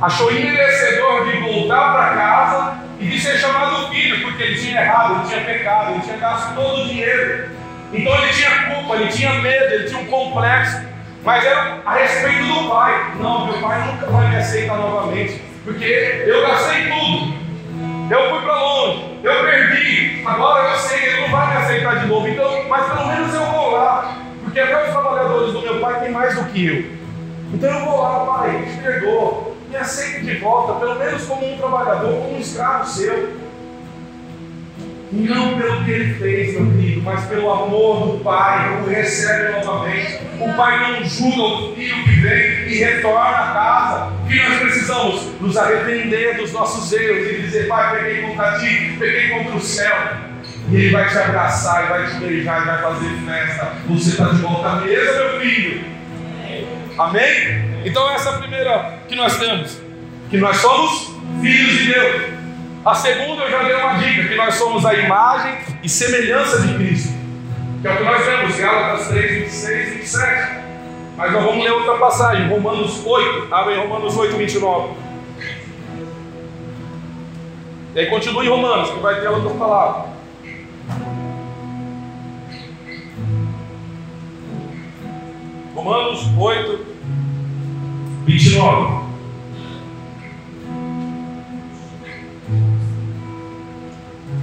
Achou 0.00 0.32
imerecedor 0.32 1.30
de 1.30 1.38
voltar 1.38 1.92
para 1.92 2.16
casa 2.16 2.78
e 2.98 3.06
de 3.06 3.20
ser 3.20 3.36
chamado 3.36 3.88
filho, 3.90 4.22
porque 4.22 4.42
ele 4.42 4.58
tinha 4.58 4.80
errado, 4.80 5.16
ele 5.16 5.28
tinha 5.28 5.44
pecado, 5.44 5.92
ele 5.92 6.00
tinha 6.00 6.16
gasto 6.16 6.54
todo 6.54 6.82
o 6.82 6.88
dinheiro. 6.88 7.50
Então 7.92 8.14
ele 8.22 8.32
tinha 8.32 8.74
culpa, 8.74 8.96
ele 8.96 9.08
tinha 9.08 9.34
medo, 9.34 9.74
ele 9.74 9.84
tinha 9.84 10.00
um 10.00 10.06
complexo. 10.06 10.80
Mas 11.24 11.44
era 11.44 11.80
a 11.84 11.94
respeito 11.94 12.44
do 12.44 12.68
pai. 12.68 13.12
Não, 13.20 13.46
meu 13.46 13.60
pai 13.60 13.86
nunca 13.86 14.06
vai 14.06 14.28
me 14.28 14.36
aceitar 14.36 14.76
novamente, 14.76 15.40
porque 15.64 16.24
eu 16.26 16.42
gastei 16.42 16.88
tudo. 16.88 17.42
Eu 18.10 18.30
fui 18.30 18.42
para 18.42 18.60
longe, 18.60 19.18
eu 19.22 19.44
perdi. 19.44 20.22
Agora 20.26 20.70
eu 20.70 20.78
sei, 20.78 21.04
ele 21.04 21.20
não 21.22 21.30
vai 21.30 21.50
me 21.50 21.62
aceitar 21.62 22.00
de 22.00 22.06
novo. 22.06 22.28
Então, 22.28 22.64
mas 22.68 22.86
pelo 22.92 23.06
menos 23.06 23.34
eu 23.34 23.46
vou 23.46 23.70
lá, 23.70 24.16
porque 24.42 24.58
até 24.58 24.84
os 24.84 24.90
trabalhadores 24.90 25.52
do 25.52 25.62
meu 25.62 25.80
pai 25.80 26.00
têm 26.00 26.10
mais 26.10 26.34
do 26.34 26.44
que 26.46 26.66
eu. 26.66 27.02
Então 27.54 27.70
eu 27.70 27.84
vou 27.84 28.02
lá, 28.02 28.38
pai, 28.38 28.50
me 28.58 28.82
perdoa 28.82 29.52
me 29.72 29.78
aceite 29.78 30.26
de 30.26 30.36
volta, 30.36 30.78
pelo 30.78 30.96
menos 30.96 31.24
como 31.24 31.50
um 31.50 31.56
trabalhador, 31.56 32.12
como 32.12 32.36
um 32.36 32.38
escravo 32.38 32.86
seu. 32.86 33.30
Não 35.12 35.58
pelo 35.58 35.84
que 35.84 35.90
ele 35.90 36.14
fez, 36.14 36.54
meu 36.54 36.72
querido, 36.72 37.02
mas 37.02 37.26
pelo 37.26 37.52
amor 37.52 38.12
do 38.12 38.24
Pai, 38.24 38.80
o 38.80 38.88
recebe 38.88 39.62
novamente. 39.62 40.18
O 40.40 40.52
Pai 40.54 40.92
não 40.92 41.04
julga 41.04 41.42
o 41.42 41.74
filho 41.74 42.02
que 42.04 42.10
vem 42.12 42.68
e 42.68 42.78
retorna 42.78 43.36
a 43.36 43.52
casa. 43.52 44.12
O 44.24 44.26
que 44.26 44.36
nós 44.36 44.58
precisamos? 44.60 45.22
Nos 45.38 45.56
arrepender 45.58 46.38
dos 46.38 46.52
nossos 46.52 46.90
erros 46.94 47.30
e 47.30 47.42
dizer: 47.42 47.68
Pai, 47.68 47.98
peguei 47.98 48.22
contra 48.22 48.58
ti, 48.58 48.96
peguei 48.98 49.28
contra 49.28 49.56
o 49.56 49.60
céu. 49.60 49.96
E 50.70 50.76
Ele 50.76 50.90
vai 50.90 51.06
te 51.06 51.18
abraçar, 51.18 51.84
e 51.84 51.88
vai 51.88 52.06
te 52.06 52.14
beijar, 52.16 52.62
e 52.62 52.64
vai 52.64 52.80
fazer 52.80 53.10
festa. 53.26 53.72
Você 53.88 54.10
está 54.10 54.24
de 54.28 54.36
volta 54.36 54.68
à 54.68 54.76
mesa, 54.76 55.28
meu 55.28 55.40
filho. 55.40 55.84
Amém? 56.98 57.82
Então 57.84 58.10
essa 58.10 58.30
é 58.30 58.34
a 58.34 58.38
primeira 58.38 58.98
que 59.06 59.14
nós 59.14 59.38
temos, 59.38 59.78
que 60.30 60.38
nós 60.38 60.56
somos 60.56 61.14
filhos 61.42 61.78
de 61.78 61.92
Deus. 61.92 62.41
A 62.84 62.94
segunda 62.96 63.44
eu 63.44 63.50
já 63.50 63.62
dei 63.62 63.76
uma 63.76 63.94
dica, 63.94 64.28
que 64.28 64.34
nós 64.34 64.54
somos 64.56 64.84
a 64.84 64.92
imagem 64.92 65.56
e 65.84 65.88
semelhança 65.88 66.62
de 66.62 66.74
Cristo. 66.74 67.12
Que 67.80 67.86
é 67.86 67.92
o 67.92 67.96
que 67.96 68.02
nós 68.02 68.26
vemos, 68.26 68.56
Gálatas 68.56 69.08
3, 69.08 69.30
26 69.42 69.88
e 69.88 69.90
27. 69.98 70.62
Mas 71.16 71.32
nós 71.32 71.44
vamos 71.44 71.62
ler 71.62 71.70
outra 71.70 71.96
passagem, 71.98 72.48
Romanos 72.48 73.06
8. 73.06 73.54
Abre 73.54 73.76
Romanos 73.76 74.16
8, 74.16 74.36
29. 74.36 74.94
E 77.94 78.00
aí 78.00 78.06
continua 78.06 78.44
em 78.44 78.48
Romanos, 78.48 78.90
que 78.90 78.98
vai 78.98 79.20
ter 79.20 79.28
outra 79.28 79.50
palavra. 79.50 80.06
Romanos 85.72 86.26
8, 86.36 86.86
29. 88.26 89.11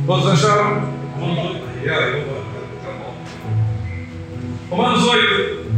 Todos 0.09 0.25
acharam? 0.25 0.91
Romanos 4.71 5.07
8, 5.07 5.71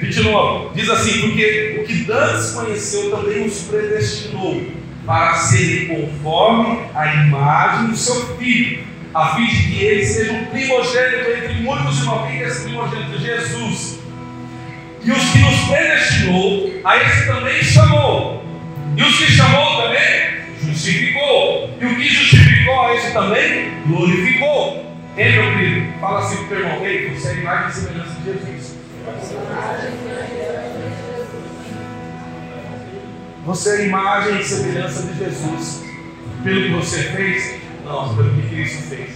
29. 0.00 0.70
Diz 0.74 0.90
assim: 0.90 1.20
Porque 1.20 1.78
o 1.80 1.86
que 1.86 2.02
Dantes 2.02 2.50
conheceu 2.50 3.12
também 3.12 3.46
os 3.46 3.60
predestinou 3.60 4.60
para 5.06 5.34
serem 5.34 5.86
conforme 5.86 6.80
a 6.96 7.14
imagem 7.14 7.90
do 7.90 7.96
seu 7.96 8.36
filho, 8.36 8.82
a 9.14 9.36
fim 9.36 9.46
de 9.46 9.62
que 9.62 9.84
ele 9.84 10.04
seja 10.04 10.32
um 10.32 10.46
primogênito 10.46 11.30
entre 11.30 11.54
muitos 11.62 12.00
irmãos. 12.00 12.28
Quem 12.28 12.42
é 12.42 12.50
primogênito? 12.50 13.20
Jesus 13.20 14.00
e 15.04 15.12
os 15.12 15.30
que 15.30 15.38
nos 15.38 15.60
predestinou, 15.68 16.72
a 16.82 16.96
esse 16.96 17.26
também 17.28 17.62
chamou. 17.62 18.44
E 18.96 19.02
os 19.04 19.16
que 19.16 19.30
chamou 19.30 19.80
também, 19.82 20.35
justificou. 20.60 21.70
E 21.80 21.84
o 21.84 21.96
que 21.96 22.08
justificou, 22.08 22.80
a 22.80 22.94
esse 22.94 23.12
também, 23.12 23.70
glorificou. 23.86 24.84
Ei, 25.16 25.32
meu 25.32 25.56
querido, 25.56 25.98
fala 26.00 26.20
assim 26.20 26.44
para 26.46 26.56
o 26.56 26.60
irmão, 26.60 26.86
ei, 26.86 27.08
você 27.10 27.28
é 27.28 27.34
imagem 27.34 27.68
e 27.68 27.72
semelhança 27.72 28.14
de 28.20 28.24
Jesus. 28.24 28.76
Você 33.46 33.70
é 33.70 33.86
imagem 33.86 34.40
e 34.40 34.44
semelhança 34.44 35.02
de 35.02 35.18
Jesus. 35.18 35.84
Pelo 36.42 36.62
que 36.62 36.68
você 36.70 37.02
fez? 37.04 37.60
Não, 37.84 38.14
pelo 38.14 38.34
que 38.34 38.48
Cristo 38.48 38.82
fez. 38.88 39.10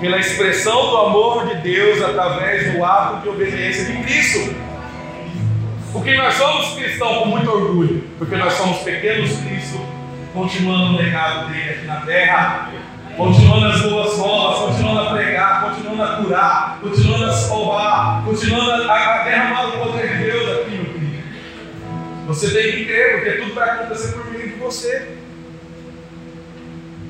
Pela 0.00 0.18
expressão 0.18 0.90
do 0.90 0.96
amor 0.96 1.48
de 1.48 1.56
Deus 1.56 2.00
através 2.00 2.72
do 2.72 2.84
ato 2.84 3.22
de 3.22 3.28
obediência 3.28 3.84
de 3.84 4.02
Cristo. 4.02 4.54
Porque 5.92 6.14
nós 6.16 6.34
somos 6.34 6.74
cristãos 6.74 7.18
com 7.18 7.26
muito 7.26 7.50
orgulho, 7.50 8.04
porque 8.16 8.36
nós 8.36 8.52
somos 8.52 8.78
pequenos 8.78 9.32
Cristo, 9.38 9.80
continuando 10.32 10.94
o 10.94 10.96
legado 10.96 11.48
dele 11.50 11.70
aqui 11.70 11.86
na 11.86 12.00
terra, 12.00 12.70
continuando 13.16 13.66
as 13.66 13.82
boas 13.82 14.18
novas, 14.18 14.58
continuando 14.68 15.00
a 15.00 15.14
pregar, 15.14 15.64
continuando 15.64 16.02
a 16.02 16.16
curar, 16.16 16.78
continuando 16.80 17.24
a 17.24 17.32
salvar, 17.32 18.24
continuando 18.24 18.90
a, 18.90 18.94
a 18.94 19.24
derramar 19.24 19.68
o 19.68 19.72
poder 19.78 20.16
de 20.16 20.24
Deus 20.24 20.60
aqui, 20.60 20.70
meu 20.70 20.84
querido. 20.92 21.22
Você 22.26 22.50
tem 22.50 22.72
que 22.72 22.84
crer, 22.84 23.16
porque 23.16 23.42
tudo 23.42 23.54
vai 23.54 23.70
acontecer 23.70 24.12
por 24.12 24.30
meio 24.30 24.48
de 24.48 24.54
você. 24.54 25.08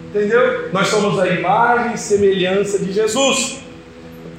Entendeu? 0.06 0.70
Nós 0.72 0.88
somos 0.88 1.20
a 1.20 1.28
imagem 1.28 1.94
e 1.94 1.98
semelhança 1.98 2.78
de 2.78 2.92
Jesus. 2.92 3.61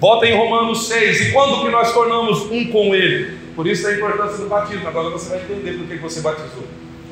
Volta 0.02 0.26
em 0.26 0.36
Romanos 0.36 0.88
6. 0.88 1.22
E 1.22 1.32
quando 1.32 1.64
que 1.64 1.70
nós 1.70 1.94
tornamos 1.94 2.52
um 2.52 2.72
com 2.72 2.94
Ele? 2.94 3.38
Por 3.56 3.68
isso 3.68 3.88
a 3.88 3.94
importância 3.94 4.38
do 4.38 4.50
batismo. 4.50 4.88
Agora 4.88 5.12
você 5.12 5.30
vai 5.30 5.40
entender 5.40 5.78
por 5.78 5.88
que 5.88 5.96
você 5.98 6.20
batizou. 6.22 6.64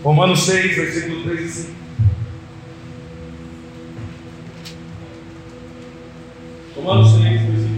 Romanos 0.04 0.40
6, 0.46 0.76
versículo 0.78 1.24
3 1.24 1.42
e 1.42 1.48
5. 1.50 1.80
Romanos 6.76 7.12
6, 7.12 7.42
versículo 7.42 7.70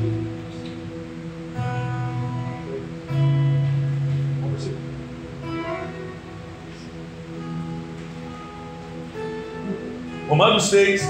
Romanos 10.30 10.64
6. 10.70 11.04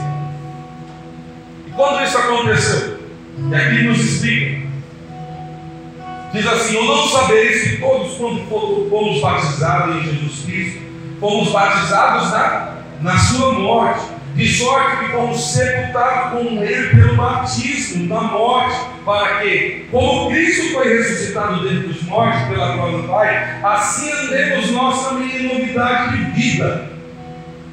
E 1.68 1.72
quando 1.72 2.04
isso 2.04 2.18
aconteceu? 2.18 3.00
E 3.50 3.56
aqui 3.56 3.84
nos 3.84 4.00
explica. 4.00 4.68
Diz 6.34 6.48
assim: 6.48 6.78
Ou 6.78 6.86
não 6.86 7.08
sabeis 7.08 7.64
que 7.64 7.78
todos, 7.78 8.18
quando 8.18 8.50
fomos 8.90 9.22
batizados 9.22 9.98
em 9.98 10.04
Jesus 10.04 10.46
Cristo, 10.46 10.91
fomos 11.22 11.52
batizados 11.52 12.32
na, 12.32 12.78
na 13.02 13.18
Sua 13.18 13.54
morte, 13.54 14.06
de 14.36 14.48
sorte 14.48 15.06
que 15.06 15.12
fomos 15.12 15.54
sepultados 15.54 16.32
com 16.32 16.64
Ele 16.64 16.90
pelo 16.90 17.16
batismo 17.16 18.08
na 18.08 18.22
morte, 18.24 18.76
para 19.06 19.40
que, 19.40 19.86
como 19.92 20.32
Cristo 20.32 20.74
foi 20.74 20.98
ressuscitado 20.98 21.68
dentre 21.68 21.92
os 21.92 22.02
mortos 22.04 22.42
pela 22.48 22.76
glória 22.76 22.98
do 22.98 23.08
Pai, 23.08 23.60
assim 23.64 24.12
andemos 24.12 24.72
nós 24.72 25.10
também 25.10 25.38
em 25.38 25.60
novidade 25.60 26.18
de 26.18 26.32
vida. 26.32 26.90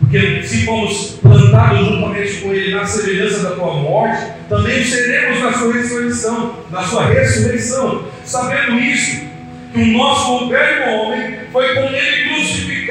Porque 0.00 0.42
se 0.42 0.64
fomos 0.64 1.18
plantados 1.22 1.86
juntamente 1.86 2.34
com 2.40 2.52
Ele 2.52 2.74
na 2.74 2.86
semelhança 2.86 3.42
da 3.42 3.56
tua 3.56 3.74
morte, 3.74 4.26
também 4.48 4.84
seremos 4.84 5.42
na 5.42 5.52
sua 5.52 5.72
ressurreição, 5.72 6.54
na 6.70 6.82
sua 6.82 7.06
ressurreição. 7.06 8.04
Sabendo 8.24 8.78
isso, 8.78 9.26
que 9.72 9.82
o 9.82 9.86
nosso 9.98 10.48
velho 10.48 10.92
homem 10.92 11.38
foi 11.52 11.74
com 11.74 11.82
Ele 11.82 12.27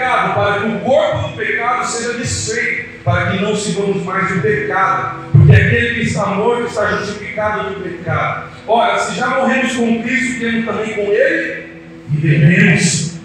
para 0.04 0.60
que 0.60 0.68
o 0.68 0.80
corpo 0.80 1.30
do 1.30 1.36
pecado 1.36 1.86
seja 1.86 2.18
desfeito, 2.18 3.00
para 3.04 3.32
que 3.32 3.42
não 3.42 3.56
sigamos 3.56 4.04
mais 4.04 4.32
o 4.32 4.42
pecado. 4.42 5.28
Porque 5.32 5.56
aquele 5.56 5.96
que 5.96 6.02
está 6.08 6.28
morto 6.28 6.68
está 6.68 6.98
justificado 6.98 7.74
do 7.74 7.82
pecado. 7.82 8.50
Ora, 8.68 9.00
se 9.00 9.16
já 9.16 9.28
morremos 9.30 9.76
com 9.76 10.02
Cristo, 10.04 10.40
temos 10.40 10.66
também 10.66 10.94
com 10.94 11.02
Ele, 11.02 11.68
viveremos. 12.10 13.18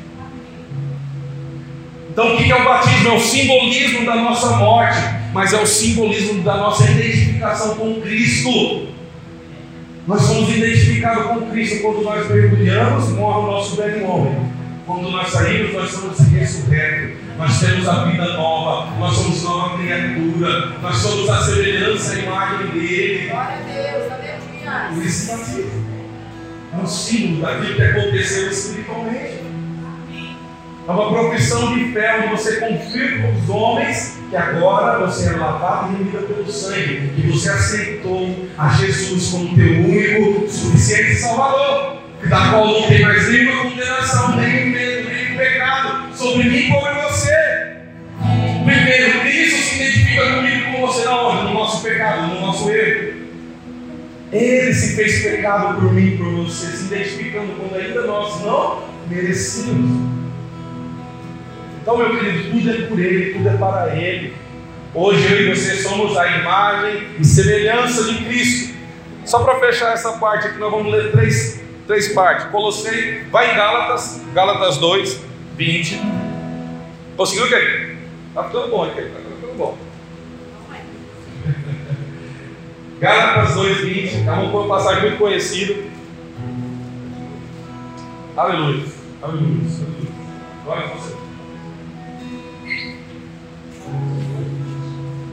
Então, 2.11 2.35
o 2.35 2.37
que 2.37 2.53
é 2.53 2.55
o 2.55 2.65
batismo? 2.65 3.09
É 3.09 3.13
o 3.15 3.21
simbolismo 3.21 4.05
da 4.05 4.17
nossa 4.17 4.57
morte, 4.57 4.99
mas 5.33 5.53
é 5.53 5.61
o 5.61 5.67
simbolismo 5.67 6.43
da 6.43 6.57
nossa 6.59 6.85
identificação 6.91 7.75
com 7.77 8.01
Cristo. 8.03 8.89
Nós 10.07 10.21
somos 10.23 10.49
identificados 10.51 11.27
com 11.27 11.51
Cristo 11.51 11.81
quando 11.81 12.03
nós 12.03 12.29
mergulhamos, 12.29 13.09
morre 13.11 13.39
o 13.39 13.53
nosso 13.53 13.77
velho 13.77 14.07
homem. 14.07 14.52
Quando 14.87 15.11
nós 15.11 15.31
saímos, 15.31 15.75
nós 15.75 15.91
somos 15.91 16.19
ressurretos. 16.19 17.23
Nós 17.39 17.61
temos 17.61 17.89
a 17.89 18.05
vida 18.05 18.35
nova, 18.35 18.91
nós 18.99 19.15
somos 19.15 19.43
nova 19.43 19.79
criatura, 19.79 20.69
nós 20.83 20.97
somos 20.97 21.29
a 21.29 21.43
semelhança 21.43 22.15
e 22.15 22.23
imagem 22.25 22.67
dele. 22.69 23.29
Glória 23.29 23.55
a 23.55 23.61
Deus, 23.61 24.13
aleluia. 24.13 24.89
Por 24.95 25.05
isso, 25.05 25.33
é 26.73 26.77
um 26.77 26.87
símbolo 26.87 27.43
daquilo 27.43 27.75
que 27.75 27.83
aconteceu 27.83 28.51
espiritualmente. 28.51 29.43
É 30.89 30.91
uma 30.91 31.13
profissão 31.13 31.75
de 31.75 31.93
fé 31.93 32.19
onde 32.19 32.43
você 32.43 32.57
confirma 32.57 33.29
com 33.29 33.39
os 33.39 33.49
homens 33.49 34.19
que 34.29 34.37
agora 34.37 35.07
você 35.07 35.29
é 35.29 35.37
lavado 35.37 35.93
e 35.93 35.99
remido 35.99 36.19
pelo 36.27 36.51
sangue, 36.51 37.13
que 37.15 37.29
você 37.29 37.51
aceitou 37.51 38.49
a 38.59 38.69
Jesus 38.71 39.31
como 39.31 39.55
teu 39.55 39.81
único, 39.81 40.49
suficiente 40.51 41.17
Salvador, 41.17 41.99
da 42.29 42.49
qual 42.49 42.67
não 42.67 42.89
tem 42.89 43.03
mais 43.03 43.29
nenhuma 43.31 43.63
condenação, 43.63 44.37
nem 44.37 44.62
pecado, 51.83 52.35
no 52.35 52.41
nosso 52.41 52.71
erro. 52.71 53.23
Ele 54.33 54.73
se 54.73 54.97
fez 54.97 55.23
pecado 55.23 55.81
por 55.81 55.93
mim, 55.93 56.17
por 56.17 56.45
você, 56.45 56.75
se 56.75 56.87
identificando 56.87 57.53
quando 57.53 57.79
ainda 57.79 58.03
nós 58.03 58.41
não 58.43 58.85
merecíamos. 59.09 60.11
Então, 61.83 61.99
meu 61.99 62.19
querido, 62.19 62.51
tudo 62.51 62.71
é 62.71 62.87
por 62.87 62.99
Ele, 62.99 63.35
tudo 63.35 63.49
é 63.49 63.57
para 63.57 63.97
Ele. 63.97 64.35
Hoje 64.95 65.33
eu 65.33 65.41
e 65.41 65.55
você 65.55 65.77
somos 65.77 66.17
a 66.17 66.27
imagem 66.39 67.09
e 67.19 67.25
semelhança 67.25 68.05
de 68.05 68.25
Cristo. 68.25 68.75
Só 69.25 69.43
para 69.43 69.59
fechar 69.61 69.93
essa 69.93 70.13
parte 70.13 70.47
aqui, 70.47 70.59
nós 70.59 70.71
vamos 70.71 70.93
ler 70.93 71.13
três, 71.13 71.61
três 71.87 72.13
partes. 72.13 72.47
Colossei, 72.47 73.25
vai 73.31 73.53
em 73.53 73.57
Gálatas, 73.57 74.21
Gálatas 74.33 74.79
2, 74.79 75.21
20. 75.57 76.01
Conseguiu, 77.17 77.49
querido? 77.49 77.99
Está 78.29 78.45
ficando 78.45 78.69
bom, 78.69 78.89
querido. 78.91 79.09
Está 79.09 79.21
ficando 79.21 79.57
bom. 79.57 79.92
Gálatas 83.01 83.55
2, 83.55 83.79
20. 83.79 84.29
É 84.29 84.33
uma 84.33 84.69
passagem 84.69 85.03
muito 85.03 85.19
conhecida. 85.19 85.75
Aleluia. 88.37 88.85
Aleluia. 89.21 89.57
Aleluia. 89.63 90.13
Glória 90.65 90.85
a 90.85 90.89
você. 90.89 91.17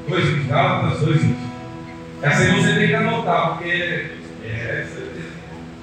2,20. 0.09 0.47
Gálatas 0.47 1.01
2,20. 1.01 1.35
Essa 2.21 2.41
aí 2.41 2.61
você 2.61 2.73
tem 2.73 2.87
que 2.87 2.95
anotar, 2.95 3.49
porque 3.53 3.69
é. 4.43 4.87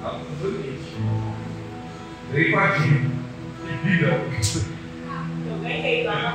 Gálatas 0.03 0.27
2,20. 0.43 0.77
Três 2.33 2.55
patinhos. 2.55 3.13
Que 3.63 3.89
vida. 3.89 4.21
Eu 5.49 5.59
ganhei 5.63 6.05
lá 6.05 6.21
na 6.21 6.33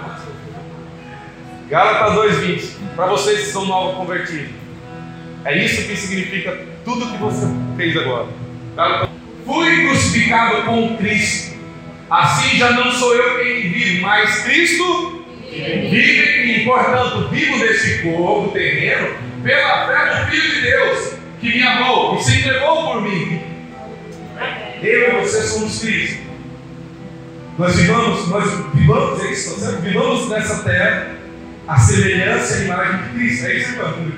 Gálatas 1.72 2.14
2,20. 2.16 2.96
Para 2.96 3.08
vocês 3.08 3.40
que 3.40 3.46
são 3.46 3.66
novos 3.66 3.96
convertidos. 3.96 4.52
É 5.44 5.58
isso 5.58 5.88
que 5.88 5.96
significa 5.96 6.68
tudo 6.86 7.08
que 7.08 7.18
você 7.18 7.48
fez 7.76 7.98
agora. 7.98 8.28
Fui 9.46 9.88
crucificado 9.88 10.64
com 10.64 10.98
Cristo. 10.98 11.56
Assim 12.10 12.58
já 12.58 12.72
não 12.74 12.92
sou 12.92 13.16
eu 13.16 13.40
quem 13.40 13.72
vive, 13.72 14.02
mas 14.02 14.44
Cristo 14.44 15.22
Vive 15.52 16.62
e, 16.62 16.64
portanto, 16.64 17.28
vivo 17.28 17.60
desse 17.60 18.04
corpo 18.04 18.52
terreno 18.52 19.16
pela 19.44 19.86
fé 19.86 20.24
do 20.24 20.32
Filho 20.32 20.56
de 20.56 20.62
Deus, 20.62 21.14
que 21.42 21.50
me 21.50 21.64
amou 21.64 22.16
e 22.16 22.24
se 22.24 22.40
entregou 22.40 22.84
por 22.86 23.02
mim. 23.02 23.42
Eu 24.82 25.20
e 25.20 25.22
você 25.22 25.42
somos 25.42 25.80
Cristo. 25.80 26.22
Nós 27.58 27.76
vivamos, 27.76 28.30
nós 28.30 28.46
vivamos, 28.74 29.24
é 29.26 29.32
isso, 29.32 29.60
nós 29.60 29.82
vivamos 29.82 30.30
nessa 30.30 30.64
terra 30.64 31.18
a 31.68 31.78
semelhança 31.78 32.58
e 32.58 32.66
imagem 32.66 33.04
de 33.04 33.10
Cristo. 33.10 33.46
É 33.46 33.56
isso, 33.56 33.72
irmão? 33.72 34.12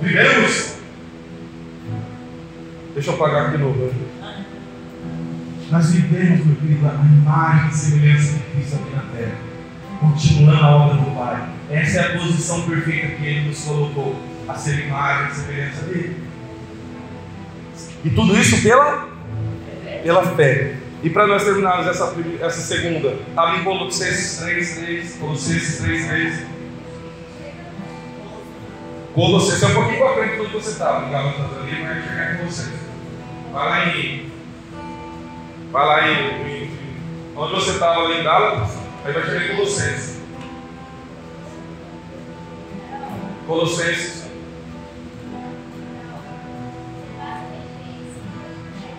Vivemos. 0.00 0.74
Deixa 2.94 3.10
eu 3.10 3.14
apagar 3.14 3.48
aqui 3.48 3.58
novo. 3.58 3.92
Nós 5.70 5.90
vivemos, 5.92 6.46
meu 6.46 6.56
querido, 6.56 6.86
a 6.86 6.94
imagem 6.94 7.70
e 7.70 7.74
semelhança 7.74 8.32
de 8.32 8.42
Cristo 8.52 8.76
aqui 8.76 8.94
na 8.94 9.02
terra 9.02 9.48
continuando 10.00 10.64
a 10.64 10.76
obra 10.76 10.96
do 10.96 11.10
Pai. 11.16 11.48
Essa 11.70 11.98
é 11.98 12.06
a 12.06 12.18
posição 12.18 12.62
perfeita 12.62 13.08
que 13.08 13.26
Ele 13.26 13.48
nos 13.48 13.60
colocou, 13.64 14.16
a 14.48 14.54
ser 14.54 14.86
imagem 14.86 15.30
e 15.30 15.34
semelhança 15.34 15.82
dele. 15.82 16.16
E 18.04 18.10
tudo 18.10 18.38
isso 18.38 18.62
pela, 18.62 19.08
pela 20.02 20.36
fé. 20.36 20.76
E 21.00 21.10
para 21.10 21.28
nós 21.28 21.44
terminarmos 21.44 21.86
essa, 21.86 22.12
essa 22.40 22.60
segunda, 22.60 23.10
estava 23.28 23.56
em 23.56 23.62
Colossenses 23.62 24.38
3, 24.38 24.78
3, 24.78 25.16
Colossenses 25.16 25.78
3, 25.78 26.08
3. 26.08 26.46
Colossenses 29.14 29.62
é 29.62 29.66
um 29.68 29.74
pouquinho 29.74 29.98
para 29.98 30.14
frente 30.14 30.36
do 30.36 30.46
que 30.46 30.54
você 30.54 30.70
estava, 30.70 31.06
no 31.06 31.12
Gálatas 31.12 31.58
ali, 31.58 31.82
mas 31.82 32.04
chegar 32.04 32.34
em 32.34 32.38
Colossenses. 32.38 32.80
Vai 33.52 33.68
lá 33.68 33.86
em. 33.86 34.32
Vai 35.70 35.86
lá 35.86 36.08
em. 36.08 36.64
em 36.64 36.70
onde 37.36 37.54
você 37.54 37.70
estava 37.70 38.00
ali 38.00 38.20
em 38.20 38.24
Gálatas. 38.24 38.76
Aí 39.04 39.12
vai 39.12 39.24
chegar 39.24 39.44
em 39.44 39.56
Colossenses. 39.56 40.20
Colossenses. 43.46 44.24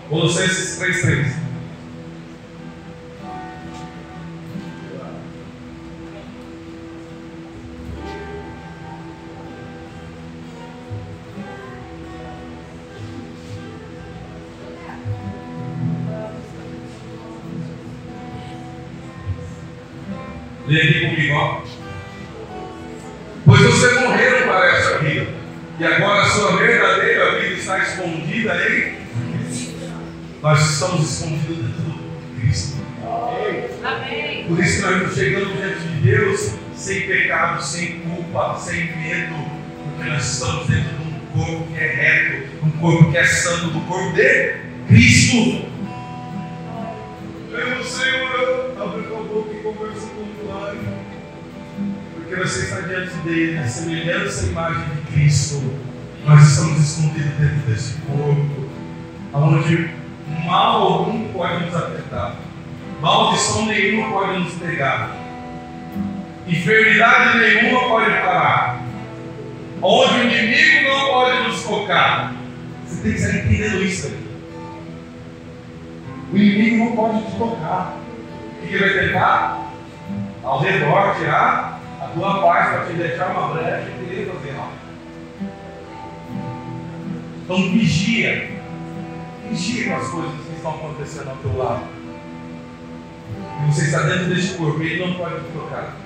Colossenses 0.08 0.80
3,3. 0.80 1.49
Vem 20.70 20.82
aqui 20.82 21.00
comigo, 21.00 21.34
ó. 21.34 21.62
Pois 23.44 23.60
vocês 23.60 24.00
morreram 24.02 24.46
para 24.46 24.76
essa 24.76 24.98
vida, 24.98 25.26
e 25.80 25.84
agora 25.84 26.22
a 26.22 26.26
sua 26.26 26.58
verdadeira 26.58 27.40
vida 27.40 27.54
está 27.54 27.78
escondida 27.78 28.54
em 28.68 28.94
Nós 30.40 30.70
estamos 30.70 31.10
escondidos 31.10 31.56
dentro 31.56 31.82
do 31.82 32.40
Cristo. 32.40 32.78
Amém. 33.82 34.44
Por 34.46 34.60
isso 34.60 34.76
que 34.76 34.88
nós 34.88 35.12
chegamos 35.12 35.56
diante 35.56 35.80
de 35.80 36.08
Deus 36.08 36.54
sem 36.76 37.00
pecado, 37.00 37.60
sem 37.60 37.98
culpa, 38.02 38.56
sem 38.56 38.96
medo, 38.96 39.34
porque 39.82 40.08
nós 40.08 40.24
estamos 40.24 40.68
dentro 40.68 40.96
de 40.98 41.02
um 41.02 41.20
corpo 41.36 41.66
que 41.66 41.80
é 41.80 41.86
reto, 41.88 42.64
um 42.64 42.70
corpo 42.78 43.10
que 43.10 43.18
é 43.18 43.24
santo, 43.24 43.70
do 43.70 43.80
corpo 43.88 44.14
de 44.14 44.54
Cristo. 44.86 45.68
Meu 47.50 47.82
Senhor, 47.82 48.29
Porque 52.30 52.44
você 52.44 52.60
está 52.60 52.82
diante 52.82 53.12
dele, 53.24 53.58
a 53.58 53.66
semelhança 53.66 54.46
imagem 54.46 54.84
de 54.84 55.12
Cristo. 55.12 55.74
Nós 56.24 56.40
estamos 56.46 56.78
escondidos 56.78 57.32
dentro 57.32 57.56
desse 57.66 57.94
corpo, 58.02 58.70
onde 59.34 59.90
mal 60.46 60.80
algum 60.80 61.32
pode 61.32 61.64
nos 61.64 61.74
afetar, 61.74 62.36
maldição 63.00 63.66
nenhuma 63.66 64.12
pode 64.12 64.38
nos 64.38 64.52
pegar, 64.54 65.10
enfermidade 66.46 67.38
nenhuma 67.38 67.88
pode 67.88 68.10
parar, 68.10 68.80
onde 69.82 70.14
o 70.14 70.22
inimigo 70.22 70.88
não 70.88 71.06
pode 71.08 71.48
nos 71.48 71.64
tocar. 71.64 72.32
Você 72.86 73.02
tem 73.02 73.12
que 73.12 73.18
estar 73.18 73.38
entendendo 73.38 73.82
isso 73.82 74.06
aí. 74.06 74.30
O 76.32 76.36
inimigo 76.36 76.84
não 76.84 76.92
pode 76.96 77.24
te 77.24 77.36
tocar. 77.36 77.96
O 78.62 78.66
que 78.68 78.74
ele 78.74 78.88
vai 78.88 79.04
tentar? 79.08 79.72
Ao 80.44 80.60
redor, 80.60 81.16
tirar 81.16 81.79
tua 82.12 82.42
paz 82.42 82.68
para 82.70 82.86
te 82.86 82.92
deixar 82.94 83.30
uma 83.30 83.54
brecha 83.54 83.88
e 83.88 84.04
querer 84.04 84.32
fazer 84.32 84.52
mal. 84.52 84.72
Então 87.44 87.56
vigia. 87.70 88.50
Vigia 89.48 89.88
com 89.88 89.96
as 89.96 90.08
coisas 90.08 90.32
que 90.32 90.56
estão 90.56 90.70
acontecendo 90.70 91.30
ao 91.30 91.36
teu 91.36 91.56
lado. 91.56 91.84
E 93.62 93.72
você 93.72 93.84
está 93.84 94.02
dentro 94.02 94.34
deste 94.34 94.54
corpo, 94.54 94.82
ele 94.82 95.04
não 95.04 95.14
pode 95.14 95.36
te 95.36 95.52
tocar. 95.52 95.96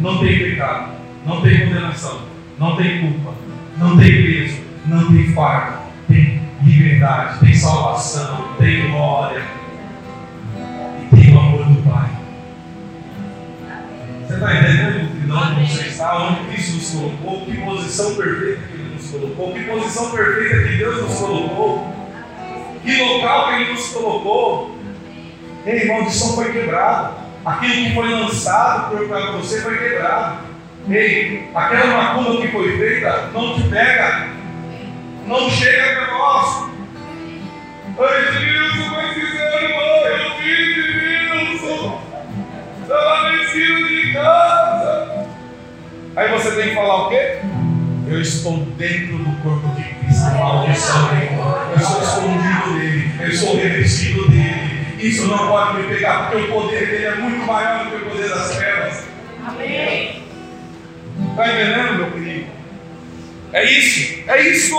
Não 0.00 0.18
tem 0.18 0.38
pecado, 0.38 0.92
não 1.24 1.40
tem 1.40 1.66
condenação, 1.66 2.22
não 2.58 2.76
tem 2.76 3.00
culpa, 3.00 3.34
não 3.76 3.96
tem 3.96 4.10
peso, 4.10 4.60
não 4.86 5.12
tem 5.12 5.32
fardo, 5.32 5.78
tem 6.08 6.42
liberdade, 6.64 7.38
tem 7.38 7.54
salvação, 7.54 8.56
tem 8.58 8.90
glória 8.90 9.63
Você 14.26 14.34
está 14.34 14.54
entendendo 14.54 15.10
onde 15.32 15.72
você 15.72 15.88
está, 15.88 16.16
onde 16.18 16.44
Cristo 16.50 16.76
nos 16.76 16.90
colocou, 16.90 17.44
que 17.46 17.56
posição 17.58 18.14
perfeita 18.14 18.62
que 18.62 18.74
Ele 18.74 18.94
nos 18.94 19.10
colocou, 19.10 19.52
que 19.52 19.64
posição 19.64 20.10
perfeita 20.10 20.68
que 20.68 20.76
Deus 20.76 21.02
nos 21.02 21.18
colocou, 21.18 21.94
que 22.82 23.02
local 23.02 23.48
que 23.48 23.54
Ele 23.54 23.72
nos 23.72 23.88
colocou. 23.88 24.78
Ei, 25.66 25.86
maldição 25.86 26.34
foi 26.34 26.52
quebrada. 26.52 27.24
Aquilo 27.44 27.74
que 27.74 27.94
foi 27.94 28.10
lançado 28.10 28.96
para 29.06 29.30
você 29.32 29.60
foi 29.62 29.78
quebrado. 29.78 30.38
Ei, 30.88 31.48
aquela 31.54 31.96
macumba 31.96 32.40
que 32.42 32.48
foi 32.48 32.78
feita 32.78 33.30
não 33.32 33.54
te 33.54 33.68
pega 33.68 34.34
não 35.26 35.50
chega 35.50 36.02
até 36.02 36.12
nós. 36.12 36.70
Ai, 37.98 38.24
Wilson, 38.44 38.90
mas 38.94 39.14
fizeram 39.14 39.76
mal, 39.76 40.06
eu 40.06 40.36
vi, 40.38 41.30
Wilson. 41.30 42.02
Estava 42.82 43.22
na 43.22 43.42
esquina 43.42 43.88
de 43.88 43.93
casa. 44.14 45.26
Aí 46.16 46.28
você 46.30 46.52
tem 46.52 46.68
que 46.68 46.74
falar 46.74 47.06
o 47.06 47.08
quê? 47.08 47.38
Eu 48.08 48.20
estou 48.20 48.58
dentro 48.76 49.18
do 49.18 49.42
corpo 49.42 49.68
de 49.74 49.82
Cristo, 49.82 50.30
maldição 50.38 51.08
Eu 51.70 51.76
estou 51.76 52.02
escondido 52.02 52.78
dele, 52.78 53.10
eu 53.20 53.28
estou 53.28 53.56
revestido 53.56 54.28
dele. 54.28 54.84
Isso 54.98 55.26
não 55.26 55.48
pode 55.48 55.78
me 55.78 55.94
pegar, 55.94 56.30
porque 56.30 56.46
o 56.46 56.52
poder 56.52 56.86
dele 56.86 57.04
é 57.04 57.14
muito 57.16 57.44
maior 57.46 57.84
do 57.84 57.90
que 57.90 57.96
o 57.96 58.10
poder 58.10 58.28
das 58.28 58.56
trevas. 58.56 59.04
Amém. 59.44 60.22
Está 61.30 61.48
entendendo, 61.48 61.96
meu 61.98 62.10
querido? 62.12 62.46
É 63.52 63.64
isso, 63.64 64.22
é 64.28 64.40
isso. 64.48 64.76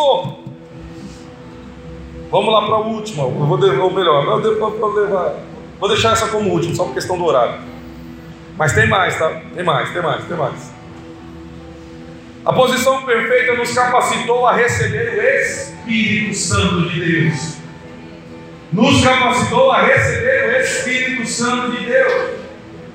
Vamos 2.32 2.54
lá 2.54 2.66
para 2.66 2.76
a 2.76 2.80
última. 2.80 3.24
Eu 3.24 3.32
vou, 3.32 3.84
ou 3.84 3.94
melhor, 3.94 4.26
eu 4.26 4.60
vou, 4.60 4.94
levar, 4.94 5.36
vou 5.80 5.90
deixar 5.90 6.14
essa 6.14 6.28
como 6.28 6.52
última, 6.52 6.76
só 6.76 6.86
por 6.86 6.94
questão 6.94 7.18
do 7.18 7.26
horário. 7.26 7.75
Mas 8.58 8.74
tem 8.74 8.88
mais, 8.88 9.18
tá? 9.18 9.42
Tem 9.54 9.64
mais, 9.64 9.90
tem 9.92 10.02
mais, 10.02 10.24
tem 10.24 10.38
mais. 10.38 10.76
A 12.46 12.54
posição 12.54 13.02
perfeita 13.04 13.56
nos 13.56 13.74
capacitou 13.74 14.46
a 14.48 14.54
receber 14.54 15.18
o 15.18 15.42
Espírito 15.42 16.36
Santo 16.36 16.90
de 16.90 17.00
Deus. 17.00 17.56
Nos 18.72 19.04
capacitou 19.04 19.72
a 19.72 19.82
receber 19.82 20.50
o 20.50 20.62
Espírito 20.62 21.28
Santo 21.28 21.72
de 21.72 21.86
Deus. 21.86 22.36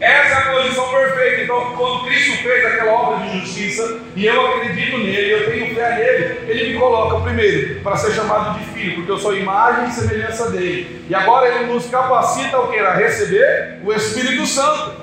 Essa 0.00 0.34
é 0.34 0.38
a 0.38 0.52
posição 0.52 0.88
perfeita. 0.88 1.42
Então, 1.42 1.74
quando 1.76 2.06
Cristo 2.06 2.42
fez 2.42 2.64
aquela 2.64 2.92
obra 2.92 3.26
de 3.26 3.40
justiça, 3.40 4.00
e 4.16 4.24
eu 4.24 4.46
acredito 4.46 4.96
nele, 4.96 5.30
eu 5.30 5.50
tenho 5.50 5.74
fé 5.74 5.94
nele, 5.96 6.40
ele 6.48 6.72
me 6.72 6.78
coloca 6.78 7.20
primeiro 7.20 7.80
para 7.80 7.96
ser 7.96 8.12
chamado 8.12 8.58
de 8.58 8.64
filho, 8.66 8.94
porque 8.94 9.10
eu 9.10 9.18
sou 9.18 9.36
imagem 9.36 9.88
e 9.88 9.92
semelhança 9.92 10.50
dele. 10.50 11.04
E 11.08 11.14
agora 11.14 11.48
ele 11.48 11.72
nos 11.72 11.86
capacita 11.86 12.58
o 12.58 12.68
que? 12.68 12.78
A 12.78 12.94
receber 12.94 13.78
o 13.84 13.92
Espírito 13.92 14.46
Santo. 14.46 14.99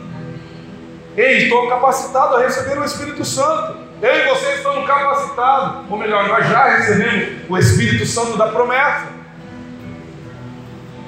Ei, 1.17 1.45
estou 1.45 1.67
capacitado 1.67 2.35
a 2.35 2.41
receber 2.41 2.77
o 2.77 2.83
Espírito 2.85 3.25
Santo. 3.25 3.75
Eu 3.99 4.15
e 4.15 4.29
vocês 4.29 4.57
estamos 4.57 4.85
capacitados, 4.85 5.89
ou 5.89 5.97
melhor, 5.97 6.27
nós 6.27 6.47
já 6.47 6.77
recebemos 6.77 7.49
o 7.49 7.57
Espírito 7.57 8.05
Santo 8.05 8.37
da 8.37 8.49
promessa. 8.49 9.07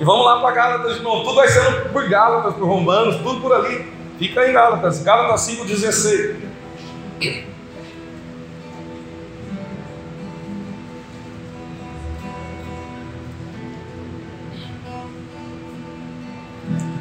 E 0.02 0.04
vamos 0.04 0.26
lá 0.26 0.42
para 0.42 0.56
Gálatas 0.56 0.98
de 0.98 1.04
novo. 1.04 1.24
Tudo 1.24 1.36
vai 1.36 1.48
sendo 1.48 1.90
por 1.90 2.10
Gálatas, 2.10 2.56
por 2.56 2.68
Romanos, 2.68 3.18
tudo 3.18 3.40
por 3.40 3.54
ali. 3.54 3.88
Fica 4.18 4.50
em 4.50 4.54
Gálatas, 4.54 5.04
Gálatas 5.04 5.42
5,16. 5.48 6.38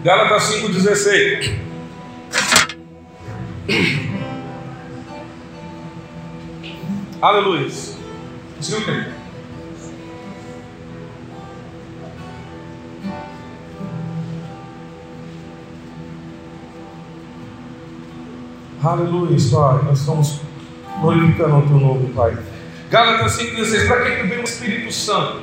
Gálatas 0.05 0.42
5,16. 0.53 1.68
Aleluia. 7.20 7.66
Escutem. 8.59 9.04
Aleluia, 18.83 19.37
Pai. 19.50 19.85
Nós 19.85 20.00
estamos 20.00 20.40
glorificando 21.02 21.59
o 21.59 21.62
teu 21.62 21.78
nome, 21.78 22.09
Pai. 22.14 22.38
Gálatas 22.90 23.38
5,16. 23.38 23.87
Para 23.87 24.16
que 24.16 24.22
vem 24.22 24.38
o 24.38 24.44
Espírito 24.44 24.90
Santo? 24.92 25.42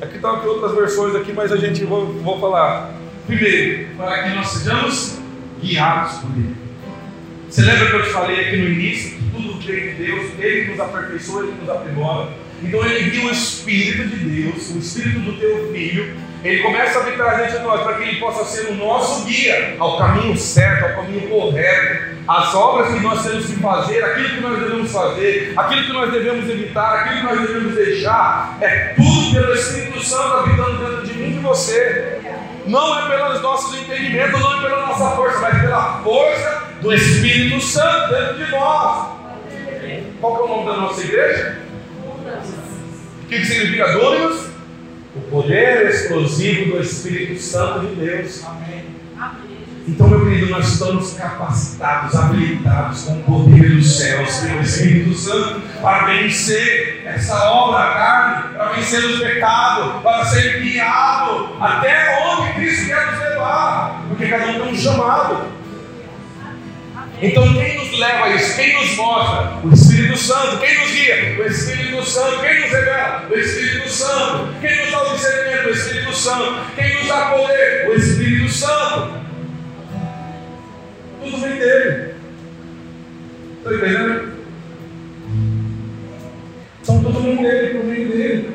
Aqui 0.00 0.16
estão 0.16 0.36
aqui 0.36 0.46
outras 0.46 0.74
versões 0.74 1.14
aqui, 1.14 1.34
mas 1.34 1.52
a 1.52 1.58
gente 1.58 1.84
vou 1.84 2.40
falar. 2.40 2.94
Primeiro, 3.26 3.96
para 3.98 4.22
que 4.22 4.30
nós 4.30 4.48
sejamos 4.48 5.18
guiados 5.60 6.20
por 6.20 6.30
Ele. 6.30 6.69
Você 7.50 7.62
lembra 7.62 7.86
que 7.86 7.96
eu 7.96 8.02
te 8.04 8.10
falei 8.10 8.40
aqui 8.40 8.56
no 8.58 8.68
início 8.68 9.10
que 9.10 9.30
tudo 9.32 9.58
vem 9.58 9.80
de 9.80 10.04
Deus, 10.04 10.30
Ele 10.38 10.70
nos 10.70 10.78
aperfeiçoa, 10.78 11.42
Ele 11.42 11.54
nos 11.60 11.68
aprimora. 11.68 12.28
Então 12.62 12.84
Ele 12.84 13.10
viu 13.10 13.24
o 13.24 13.32
Espírito 13.32 14.06
de 14.06 14.42
Deus, 14.42 14.70
o 14.70 14.78
Espírito 14.78 15.18
do 15.18 15.32
teu 15.32 15.72
Filho, 15.72 16.14
ele 16.42 16.62
começa 16.62 16.98
a 16.98 17.02
habitar 17.02 17.36
dentro 17.36 17.58
de 17.58 17.64
nós 17.64 17.82
para 17.82 17.94
que 17.96 18.02
Ele 18.02 18.20
possa 18.20 18.44
ser 18.44 18.70
o 18.70 18.74
nosso 18.74 19.26
guia 19.26 19.76
ao 19.78 19.98
caminho 19.98 20.34
certo, 20.38 20.84
ao 20.84 21.02
caminho 21.02 21.28
correto, 21.28 22.16
as 22.26 22.54
obras 22.54 22.94
que 22.94 23.00
nós 23.00 23.22
temos 23.22 23.44
que 23.44 23.56
fazer, 23.56 24.02
aquilo 24.02 24.28
que 24.28 24.40
nós 24.40 24.58
devemos 24.58 24.90
fazer, 24.90 25.52
aquilo 25.54 25.84
que 25.84 25.92
nós 25.92 26.12
devemos 26.12 26.48
evitar, 26.48 26.94
aquilo 26.94 27.20
que 27.20 27.26
nós 27.26 27.46
devemos 27.46 27.74
deixar, 27.74 28.56
é 28.62 28.94
tudo 28.94 29.34
pelo 29.34 29.54
Espírito 29.54 30.02
Santo 30.02 30.34
habitando 30.34 30.78
dentro 30.78 31.06
de 31.06 31.12
mim 31.14 31.30
e 31.30 31.32
de 31.32 31.38
você. 31.40 32.20
Não 32.66 32.98
é 32.98 33.08
pelos 33.08 33.42
nossos 33.42 33.78
entendimentos, 33.78 34.40
não 34.40 34.58
é 34.58 34.62
pela 34.62 34.86
nossa 34.86 35.16
força, 35.16 35.40
mas 35.40 35.60
pela 35.60 36.00
força 36.02 36.69
do 36.80 36.92
Espírito 36.92 37.60
Santo 37.60 38.14
dentro 38.14 38.44
de 38.44 38.50
nós. 38.50 39.20
Qual 40.20 40.36
é 40.36 40.42
o 40.42 40.48
nome 40.48 40.66
da 40.66 40.76
nossa 40.76 41.02
igreja? 41.02 41.58
O 43.22 43.26
que, 43.26 43.38
que 43.38 43.44
significa 43.44 43.92
Dominus? 43.92 44.50
O 45.14 45.20
poder 45.30 45.88
explosivo 45.88 46.76
do 46.76 46.82
Espírito 46.82 47.40
Santo 47.40 47.86
de 47.86 47.94
Deus. 47.94 48.44
Amém. 48.44 49.00
Então, 49.88 50.08
meu 50.08 50.20
querido, 50.24 50.50
nós 50.50 50.68
estamos 50.68 51.14
capacitados, 51.14 52.14
habilitados 52.14 53.02
com 53.02 53.14
o 53.14 53.22
poder 53.22 53.76
dos 53.76 53.98
céus, 53.98 54.36
pelo 54.36 54.60
Espírito 54.60 55.14
Santo, 55.14 55.60
para 55.82 56.06
vencer 56.06 57.02
essa 57.04 57.50
obra 57.50 57.78
da 57.78 57.94
carne, 57.94 58.54
para 58.54 58.72
vencer 58.72 59.04
os 59.04 59.20
pecados, 59.20 60.02
para 60.02 60.24
ser 60.26 60.60
guiado 60.60 61.56
até 61.60 62.24
onde 62.24 62.52
Cristo 62.52 62.86
quer 62.86 63.10
nos 63.10 63.20
levar, 63.20 64.04
porque 64.08 64.28
cada 64.28 64.46
um 64.46 64.60
tem 64.60 64.72
um 64.72 64.76
chamado. 64.76 65.59
Então, 67.22 67.52
quem 67.52 67.76
nos 67.76 67.98
leva 67.98 68.24
a 68.24 68.34
isso? 68.34 68.56
Quem 68.56 68.72
nos 68.72 68.96
mostra? 68.96 69.58
O 69.62 69.72
Espírito 69.74 70.16
Santo. 70.16 70.58
Quem 70.58 70.80
nos 70.80 70.90
guia? 70.90 71.36
O 71.38 71.46
Espírito 71.46 72.02
Santo. 72.02 72.40
Quem 72.40 72.60
nos 72.60 72.70
revela? 72.70 73.28
O 73.30 73.34
Espírito 73.38 73.88
Santo. 73.90 74.48
Quem 74.60 74.76
nos 74.80 74.90
dá 74.90 75.02
o 75.02 75.14
discernimento? 75.14 75.66
O 75.66 75.70
Espírito 75.70 76.12
Santo. 76.14 76.74
Quem 76.74 76.94
nos 76.94 77.08
dá 77.08 77.26
poder? 77.26 77.88
O 77.90 77.94
Espírito 77.94 78.48
Santo. 78.48 79.20
Tudo 81.22 81.36
vem 81.36 81.58
dele. 81.58 82.14
Está 83.58 83.74
entendendo? 83.74 84.32
São 86.82 87.02
todo 87.02 87.20
mundo 87.20 87.42
dele, 87.42 87.74
por 87.74 87.84
meio 87.84 88.08
dele. 88.08 88.50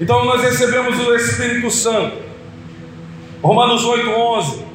Então 0.00 0.24
nós 0.24 0.42
recebemos 0.42 0.98
o 0.98 1.14
Espírito 1.14 1.70
Santo. 1.70 2.16
Romanos 3.40 3.84
8, 3.84 4.10
11. 4.10 4.69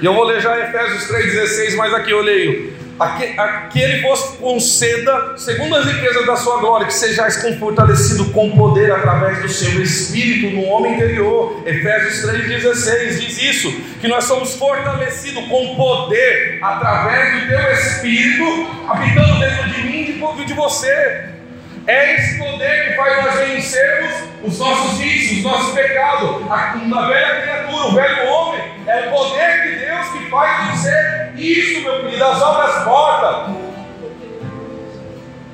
E 0.00 0.04
eu 0.04 0.14
vou 0.14 0.24
ler 0.24 0.40
já 0.40 0.58
Efésios 0.58 1.08
3,16, 1.08 1.76
mas 1.76 1.92
aqui 1.92 2.10
eu 2.10 2.22
leio. 2.22 2.72
Aquele 3.00 4.00
vos 4.02 4.20
conceda, 4.40 5.34
segundo 5.36 5.76
as 5.76 5.86
riquezas 5.86 6.26
da 6.26 6.34
sua 6.36 6.58
glória, 6.58 6.86
que 6.86 6.94
sejais 6.94 7.40
fortalecido 7.58 8.26
com 8.32 8.56
poder 8.56 8.90
através 8.90 9.40
do 9.40 9.48
seu 9.48 9.80
Espírito 9.80 10.54
no 10.56 10.64
homem 10.64 10.94
interior. 10.94 11.62
Efésios 11.64 12.28
3,16 12.28 13.18
diz 13.20 13.42
isso: 13.42 13.70
que 14.00 14.08
nós 14.08 14.24
somos 14.24 14.54
fortalecidos 14.54 15.46
com 15.46 15.76
poder 15.76 16.58
através 16.60 17.40
do 17.40 17.48
teu 17.48 17.72
Espírito, 17.72 18.44
habitando 18.88 19.38
dentro 19.38 19.70
de 19.70 19.82
mim 19.82 20.00
e 20.00 20.44
de 20.44 20.54
você. 20.54 21.37
É 21.88 22.16
esse 22.16 22.36
poder 22.36 22.90
que 22.90 22.96
faz 22.96 23.24
nós 23.24 23.48
vencermos 23.48 24.14
os 24.44 24.58
nossos 24.58 24.98
vícios, 24.98 25.38
os 25.38 25.42
nossos 25.42 25.74
pecados, 25.74 26.42
a, 26.50 27.06
velha 27.08 27.40
criatura, 27.40 27.86
o 27.86 27.94
velho 27.94 28.28
homem. 28.28 28.62
É 28.86 29.08
o 29.08 29.10
poder 29.10 29.62
de 29.62 29.86
Deus 29.86 30.08
que 30.08 30.28
faz 30.28 30.66
vencer 30.66 31.32
isso, 31.34 31.80
meu 31.80 32.00
querido, 32.02 32.24
as 32.24 32.42
obras 32.42 32.84
mortas. 32.84 33.56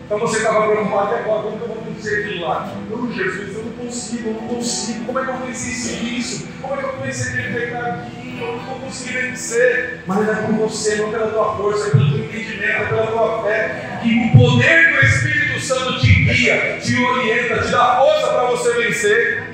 Então 0.05 0.19
você 0.19 0.39
estava 0.39 0.67
preocupado 0.67 1.15
até 1.15 1.21
agora, 1.21 1.43
como 1.43 1.57
que 1.57 1.63
eu 1.63 1.69
vou 1.69 1.85
vencer 1.85 2.25
aquilo 2.25 2.49
lá? 2.49 2.69
Não, 2.91 3.13
Jesus, 3.13 3.57
eu 3.57 3.65
não 3.67 3.73
consigo, 3.73 4.29
eu 4.29 4.35
não 4.35 4.49
consigo. 4.49 5.05
Como 5.05 5.19
é 5.21 5.25
que 5.25 5.31
eu 5.31 5.37
venci 5.37 6.19
isso? 6.19 6.49
Como 6.61 6.75
é 6.75 6.79
que 6.79 6.85
eu 6.85 7.01
venci 7.01 7.29
aquele 7.29 7.61
pecadinho? 7.61 8.45
Eu 8.45 8.57
não 8.57 8.65
vou 8.65 8.81
conseguir 8.81 9.19
vencer. 9.19 10.03
Mas 10.05 10.29
é 10.29 10.35
por 10.35 10.53
você, 10.55 10.97
não 10.97 11.13
pela 11.13 11.29
tua 11.29 11.57
força, 11.57 11.91
pelo 11.91 12.11
teu 12.11 12.25
entendimento, 12.25 12.89
pela 12.89 13.07
tua 13.07 13.45
fé. 13.45 14.01
Que 14.03 14.19
o 14.19 14.33
poder 14.33 14.93
do 14.93 15.07
Espírito 15.07 15.44
Santo 15.65 16.01
te 16.01 16.13
guia, 16.25 16.79
te 16.81 17.03
orienta, 17.03 17.63
te 17.63 17.71
dá 17.71 17.97
força 17.97 18.27
para 18.29 18.45
você 18.51 18.73
vencer. 18.75 19.45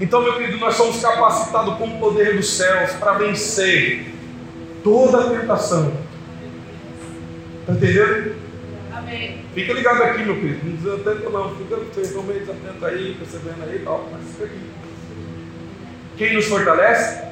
Então, 0.00 0.22
meu 0.22 0.34
querido, 0.34 0.58
nós 0.58 0.74
somos 0.74 1.00
capacitados 1.00 1.76
com 1.76 1.86
o 1.86 1.98
poder 1.98 2.36
dos 2.36 2.50
céus 2.50 2.92
para 2.92 3.12
vencer 3.14 4.14
toda 4.84 5.20
a 5.20 5.30
tentação. 5.30 5.92
Está 7.60 7.72
entendendo? 7.72 8.36
Amém. 8.94 9.40
Fica 9.54 9.72
ligado 9.72 10.02
aqui, 10.02 10.22
meu 10.22 10.36
querido. 10.36 10.60
Não 10.64 10.76
desatenta 10.76 11.30
não. 11.30 11.56
Fica 11.56 11.76
meio 12.22 12.40
desatento 12.40 12.86
aí, 12.86 13.16
percebendo 13.18 13.64
aí 13.64 13.76
e 13.76 13.78
tal. 13.80 14.08
Mas 14.12 14.32
fica 14.32 14.44
aqui. 14.44 14.60
Quem 16.16 16.34
nos 16.34 16.46
fortalece? 16.46 17.22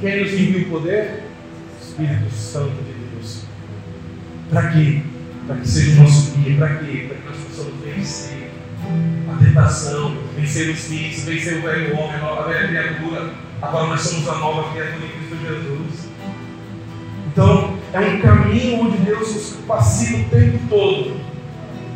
Quem 0.00 0.22
nos 0.22 0.32
envia 0.32 0.66
o 0.66 0.70
poder? 0.70 1.22
Espírito 1.80 2.30
Santo 2.30 2.76
de 2.82 2.92
Deus. 2.92 3.44
Para 4.50 4.70
quê? 4.70 5.02
Para 5.46 5.56
que 5.56 5.68
seja 5.68 6.00
o 6.00 6.02
nosso 6.02 6.32
guia, 6.32 6.56
para? 6.56 6.68
Para 6.68 6.84
que 6.84 7.28
nós 7.28 7.36
possamos 7.48 7.84
vencer 7.84 8.50
a 9.30 9.44
tentação, 9.44 10.16
vencer 10.36 10.70
os 10.70 10.84
vícios, 10.88 11.24
vencer 11.24 11.58
o 11.58 11.62
velho 11.62 11.96
homem, 11.96 12.16
a 12.16 12.18
nova 12.18 12.48
velha 12.48 12.68
criatura. 12.68 13.30
Agora 13.62 13.86
nós 13.86 14.00
somos 14.00 14.28
a 14.28 14.34
nova 14.34 14.70
criatura 14.72 15.04
em 15.04 15.08
Cristo 15.08 15.36
Jesus. 15.40 16.08
Então, 17.28 17.78
é 17.92 18.00
um 18.00 18.20
caminho 18.20 18.80
onde 18.80 18.98
Deus 18.98 19.34
nos 19.34 19.56
capacita 19.56 20.18
o 20.18 20.30
tempo 20.30 20.58
todo. 20.68 21.16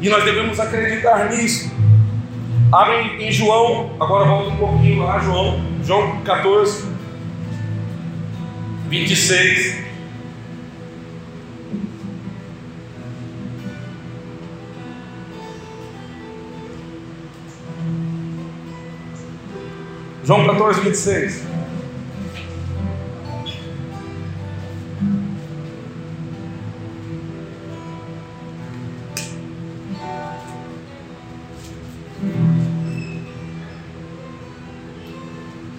E 0.01 0.09
nós 0.09 0.25
devemos 0.25 0.59
acreditar 0.61 1.31
nisso. 1.31 1.71
Abrem 2.73 3.23
em 3.23 3.33
João, 3.33 3.97
agora 3.99 4.27
volta 4.27 4.51
um 4.51 4.57
pouquinho 4.57 5.03
lá, 5.03 5.19
João, 5.19 5.61
João 5.83 6.21
14, 6.23 6.85
26. 8.89 9.89
João 20.31 20.47
14, 20.47 20.81
26. 20.83 21.43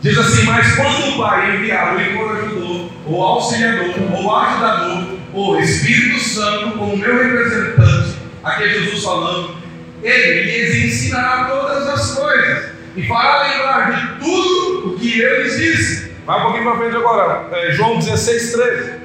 Diz 0.02 0.18
assim: 0.18 0.44
Mas 0.44 0.76
quando 0.76 1.14
o 1.14 1.18
Pai 1.18 1.56
enviar 1.56 1.96
o 1.96 2.02
encorajador, 2.02 2.90
o 3.08 3.24
auxiliador, 3.24 3.96
o 4.22 4.36
ajudador, 4.36 5.18
o 5.34 5.58
Espírito 5.60 6.20
Santo, 6.20 6.78
como 6.78 6.98
meu 6.98 7.24
representante, 7.24 8.18
aqui 8.44 8.64
é 8.64 8.68
Jesus 8.68 9.02
falando, 9.02 9.56
ele 10.04 10.44
lhes 10.44 10.94
ensinará 10.94 11.46
todas 11.46 11.88
as 11.88 12.16
coisas 12.16 12.71
e 12.96 13.08
fará 13.08 13.48
lembrar 13.48 13.92
de 13.92 14.20
tudo 14.20 14.90
o 14.90 15.00
que 15.00 15.22
ele 15.22 15.44
lhes 15.44 15.58
disse. 15.58 16.12
Vai 16.26 16.40
um 16.40 16.44
pouquinho 16.44 16.64
para 16.64 16.78
frente 16.78 16.96
agora, 16.96 17.48
é, 17.52 17.72
João 17.72 17.98
16, 17.98 18.52
13. 18.54 19.02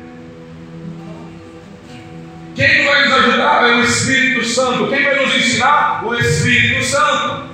Quem 2.55 2.87
vai 2.87 3.05
nos 3.05 3.18
ajudar 3.18 3.68
é 3.68 3.74
o 3.74 3.80
Espírito 3.82 4.45
Santo. 4.45 4.89
Quem 4.89 5.05
vai 5.05 5.22
nos 5.22 5.34
ensinar? 5.34 6.07
O 6.07 6.14
Espírito 6.14 6.84
Santo. 6.84 7.47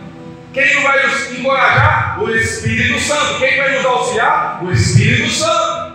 Quem 0.52 0.82
vai 0.82 1.06
nos 1.06 1.32
encorajar? 1.32 2.22
O 2.22 2.30
Espírito 2.30 3.00
Santo. 3.00 3.38
Quem 3.40 3.56
vai 3.56 3.76
nos 3.76 3.84
auxiliar? 3.84 4.64
O 4.64 4.70
Espírito 4.70 5.28
Santo. 5.28 5.92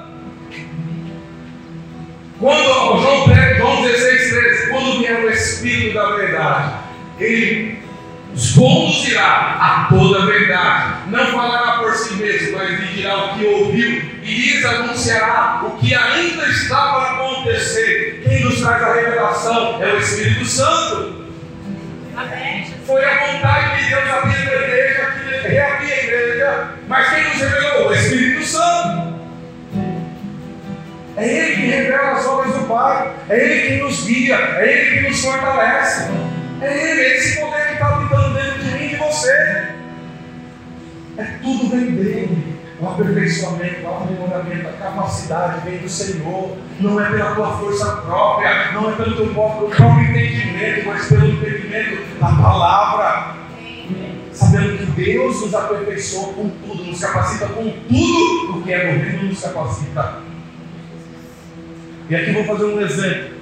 Quando 2.39 2.63
João, 2.63 3.25
João 3.57 3.81
16, 3.81 4.29
13, 4.29 4.69
quando 4.69 4.99
vier 4.99 5.25
o 5.25 5.29
Espírito 5.29 5.93
da 5.95 6.15
verdade, 6.17 6.73
ele 7.19 7.76
os 8.37 8.51
conduzirá 8.51 9.57
a 9.59 9.87
toda 9.89 10.21
a 10.21 10.25
verdade. 10.27 10.93
Não 11.07 11.25
falará 11.25 11.79
por 11.79 11.91
si 11.95 12.13
mesmo, 12.13 12.55
mas 12.55 12.69
lhe 12.69 12.87
dirá 12.93 13.25
o 13.25 13.33
que 13.33 13.45
ouviu 13.45 14.01
e 14.21 14.31
lhes 14.31 14.63
anunciará 14.63 15.63
o 15.63 15.71
que 15.77 15.95
ainda 15.95 16.45
está 16.45 16.75
para 16.75 17.11
acontecer. 17.13 18.21
Quem 18.23 18.43
nos 18.43 18.61
traz 18.61 18.83
a 18.83 18.93
revelação 18.93 19.81
é 19.81 19.91
o 19.91 19.97
Espírito 19.97 20.45
Santo. 20.45 21.25
Foi 22.85 23.03
a 23.03 23.25
vontade 23.25 23.83
de 23.83 23.89
Deus 23.89 24.03
abrir 24.07 24.35
a 24.35 24.61
igreja, 24.61 25.13
reabrir 25.43 25.91
a 25.91 26.03
igreja, 26.03 26.69
mas 26.87 27.09
quem 27.09 27.23
nos 27.23 27.37
revelou? 27.37 27.89
O 27.89 27.93
Espírito 27.93 28.45
Santo. 28.45 29.17
É 31.17 31.27
Ele 31.27 31.55
que 31.55 31.67
revela 31.67 32.11
as 32.11 32.25
obras 32.27 32.53
do 32.53 32.67
Pai, 32.67 33.11
é 33.29 33.35
Ele 33.35 33.67
que 33.67 33.83
nos 33.83 34.05
guia, 34.05 34.35
é 34.35 34.71
Ele 34.71 35.01
que 35.01 35.07
nos 35.09 35.25
fortalece. 35.25 36.11
É 36.61 36.91
Ele, 36.91 37.01
esse 37.15 37.39
poder 37.39 37.66
você. 39.17 39.67
É 41.17 41.23
tudo 41.41 41.69
vem 41.69 41.95
dele. 41.95 42.57
O 42.79 42.87
aperfeiçoamento, 42.87 43.87
o 43.87 43.87
aprimoramento, 43.87 44.67
a 44.67 44.71
capacidade 44.73 45.67
vem 45.67 45.79
do 45.79 45.89
Senhor. 45.89 46.55
Não 46.79 47.01
é 47.01 47.09
pela 47.09 47.33
tua 47.33 47.57
força 47.57 47.91
própria, 47.97 48.71
não 48.73 48.91
é 48.91 48.95
pelo 48.95 49.15
teu 49.15 49.33
próprio, 49.33 49.69
próprio 49.69 50.11
entendimento, 50.11 50.85
mas 50.85 51.07
pelo 51.07 51.25
entendimento 51.25 52.19
da 52.19 52.27
palavra. 52.27 53.37
Sabendo 54.31 54.77
que 54.77 55.03
Deus 55.03 55.41
nos 55.41 55.55
aperfeiçoa 55.55 56.33
com 56.33 56.49
tudo, 56.49 56.83
nos 56.83 56.99
capacita 56.99 57.47
com 57.47 57.63
tudo 57.63 58.59
o 58.59 58.61
que 58.61 58.71
é 58.71 58.93
do 58.93 58.99
reino, 58.99 59.23
nos 59.23 59.41
capacita. 59.41 60.19
E 62.07 62.15
aqui 62.15 62.31
vou 62.31 62.43
fazer 62.43 62.65
um 62.65 62.79
exemplo. 62.79 63.37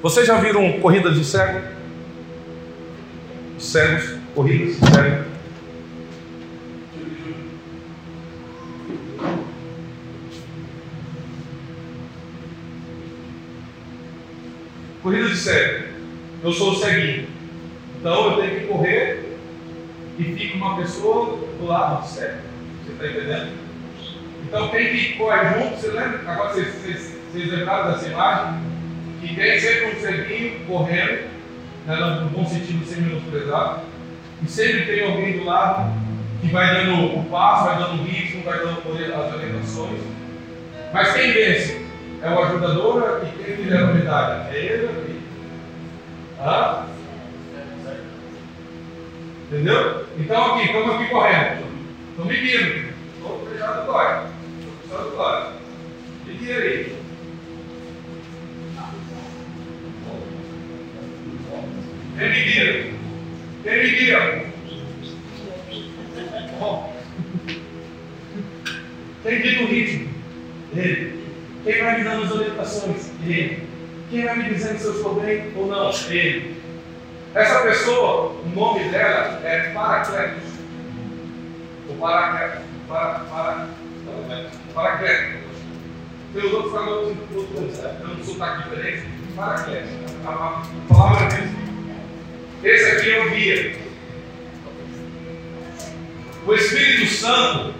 Vocês 0.00 0.24
já 0.24 0.36
viram 0.36 0.78
corrida 0.80 1.10
de 1.10 1.24
cego? 1.24 1.76
cegos, 3.58 4.15
corridas 4.36 4.76
cegos. 4.76 5.26
Corrida 15.02 15.28
de 15.28 15.36
cego. 15.36 15.86
Eu 16.44 16.52
sou 16.52 16.74
ceguinho. 16.74 17.28
Então 17.98 18.32
eu 18.32 18.42
tenho 18.42 18.60
que 18.60 18.66
correr 18.66 19.38
e 20.18 20.24
fica 20.24 20.56
uma 20.56 20.76
pessoa 20.76 21.38
do 21.58 21.66
lado 21.66 22.02
do 22.02 22.06
cego. 22.06 22.42
Você 22.84 22.92
está 22.92 23.06
entendendo? 23.06 23.52
Então 24.44 24.68
tem 24.68 24.92
que 24.92 25.14
correr 25.14 25.54
junto. 25.54 25.80
Você 25.80 25.86
lembra? 25.88 26.30
Agora 26.30 26.52
vocês, 26.52 26.74
vocês, 26.74 27.16
vocês 27.32 27.50
lembraram 27.50 27.92
dessa 27.92 28.08
imagem? 28.08 28.60
Que 29.22 29.34
tem 29.34 29.58
sempre 29.58 29.96
um 29.96 30.00
ceguinho 30.00 30.66
correndo 30.66 31.36
né, 31.86 31.96
no 32.22 32.28
bom 32.30 32.44
sentido 32.44 32.84
sem 32.84 33.02
menosprezar, 33.02 33.82
e 34.42 34.48
sempre 34.48 34.86
tem 34.86 35.04
alguém 35.04 35.38
do 35.38 35.44
lado 35.44 35.92
que 36.40 36.48
vai 36.48 36.74
dando 36.74 37.18
o 37.18 37.24
passo, 37.24 37.64
vai 37.64 37.78
dando 37.78 38.02
o 38.02 38.04
ritmo, 38.04 38.44
vai 38.44 38.58
dando 38.58 38.82
poder 38.82 39.12
às 39.12 39.32
orientações. 39.32 40.00
Mas 40.92 41.12
quem 41.14 41.32
vence? 41.32 41.86
É 42.22 42.30
o 42.30 42.42
ajudador 42.42 43.22
e 43.24 43.42
quem 43.42 43.56
que 43.56 43.70
leva 43.70 43.90
a 43.90 43.94
medalha? 43.94 44.48
É 44.50 44.56
ele 44.56 44.68
é 44.68 44.88
ele? 44.88 45.22
Hã? 46.40 46.86
Entendeu? 49.50 50.06
Então 50.18 50.54
aqui, 50.54 50.66
estamos 50.66 50.94
aqui 50.94 51.08
correndo. 51.08 51.66
Estou 52.10 52.24
medindo. 52.24 52.92
Estou 53.14 53.38
precisando 53.40 53.80
do 53.80 53.86
glória. 53.86 54.22
Estou 54.58 54.72
precisando 54.76 55.10
do 55.10 55.16
glória. 55.16 55.52
Medir 56.26 56.56
aí. 56.56 56.96
Quem 62.18 62.95
Quem 63.66 63.78
medira? 63.78 64.44
Quem 69.24 69.42
dita 69.42 69.62
o 69.62 69.66
ritmo? 69.66 70.14
Ele. 70.72 71.26
Quem 71.64 71.82
vai 71.82 71.98
me 71.98 72.04
dando 72.04 72.22
as 72.22 72.30
orientações? 72.30 73.10
Ele. 73.26 73.68
Quem 74.08 74.24
vai 74.24 74.36
me 74.36 74.54
dizendo 74.54 74.78
se 74.78 74.84
eu 74.84 74.94
estou 74.94 75.20
bem 75.20 75.52
ou 75.56 75.66
não? 75.66 75.90
Ele. 76.08 76.62
Essa 77.34 77.62
pessoa, 77.62 78.36
o 78.40 78.48
nome 78.54 78.84
dela 78.84 79.40
é 79.42 79.72
Paracletos. 79.74 80.44
O 81.88 81.94
Paracletos. 81.94 82.62
Para, 82.86 83.18
para, 83.18 83.66
Paracletos. 84.74 85.40
Tem 86.32 86.46
os 86.46 86.52
outros 86.52 86.72
falando 86.72 87.16
outros, 87.34 87.78
dando 87.78 88.20
um 88.20 88.24
sotaque 88.24 88.70
diferente. 88.70 89.08
Paracletos. 89.34 89.90
A 90.24 90.94
palavra 90.94 91.24
é 91.24 91.40
mesmo. 91.40 91.65
Esse 92.66 92.96
aqui 92.96 93.12
é 93.12 93.20
o 93.24 93.30
guia. 93.30 93.76
O 96.44 96.52
Espírito 96.52 97.06
Santo, 97.12 97.74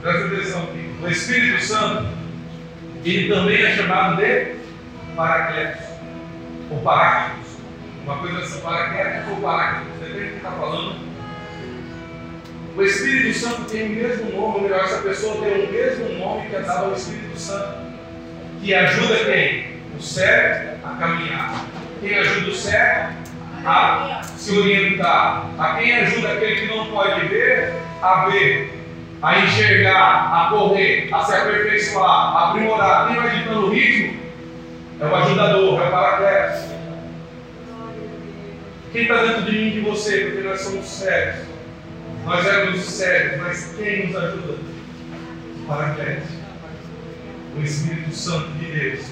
presta 0.00 0.26
atenção 0.26 0.64
aqui, 0.64 0.92
o 1.00 1.08
Espírito 1.08 1.62
Santo, 1.62 2.08
ele 3.04 3.32
também 3.32 3.62
é 3.62 3.76
chamado 3.76 4.16
de 4.16 4.56
Paracletos, 5.14 5.86
ou 6.72 6.80
Paráclitos. 6.80 7.52
Uma 8.02 8.18
coisa 8.18 8.38
assim, 8.40 8.60
Paracletos 8.62 9.30
ou 9.30 9.36
Paráclitos, 9.36 10.00
depende 10.00 10.24
do 10.24 10.30
que 10.30 10.36
está 10.38 10.50
falando. 10.50 10.96
O 12.76 12.82
Espírito 12.82 13.38
Santo 13.38 13.70
tem 13.70 13.86
o 13.86 13.90
mesmo 13.90 14.24
nome, 14.24 14.54
ou 14.56 14.62
melhor, 14.62 14.80
essa 14.80 15.02
pessoa 15.02 15.36
tem 15.36 15.66
o 15.66 15.70
mesmo 15.70 16.18
nome 16.18 16.48
que 16.48 16.56
é 16.56 16.62
dado 16.62 16.86
ao 16.86 16.94
Espírito 16.94 17.38
Santo, 17.38 17.78
que 18.60 18.74
ajuda 18.74 19.24
quem? 19.24 19.82
O 19.96 20.02
cego 20.02 20.78
a 20.82 20.96
caminhar. 20.96 21.64
Quem 22.00 22.18
ajuda 22.18 22.50
o 22.50 22.54
cego 22.54 23.21
a 23.64 24.22
se 24.36 24.58
orientar. 24.58 25.46
A 25.58 25.76
quem 25.76 25.92
ajuda 25.96 26.32
aquele 26.32 26.56
que 26.56 26.74
não 26.74 26.86
pode 26.86 27.26
ver 27.28 27.74
a 28.02 28.26
ver, 28.26 28.74
a 29.22 29.38
enxergar, 29.38 30.46
a 30.46 30.50
correr, 30.50 31.08
a 31.12 31.24
se 31.24 31.32
aperfeiçoar, 31.32 32.36
a 32.36 32.50
aprimorar. 32.50 33.08
Quem 33.08 33.16
vai 33.16 33.38
ditando 33.38 33.66
o 33.66 33.70
ritmo 33.70 34.20
é 35.00 35.06
o 35.06 35.14
ajudador, 35.14 35.80
é 35.80 35.86
o 35.86 35.90
paracletos. 35.90 36.72
Quem 38.92 39.02
está 39.02 39.22
dentro 39.22 39.42
de 39.42 39.52
mim 39.52 39.70
de 39.70 39.80
você? 39.80 40.18
Porque 40.26 40.48
nós 40.48 40.60
somos 40.60 40.86
cegos. 40.86 41.46
Nós 42.24 42.46
éramos 42.46 42.84
cegos, 42.84 43.40
mas 43.40 43.74
quem 43.76 44.06
nos 44.08 44.16
ajuda? 44.16 44.52
O 44.52 45.66
paracletos. 45.66 46.28
O 47.56 47.62
Espírito 47.62 48.14
Santo 48.14 48.50
de 48.58 48.66
Deus. 48.66 49.06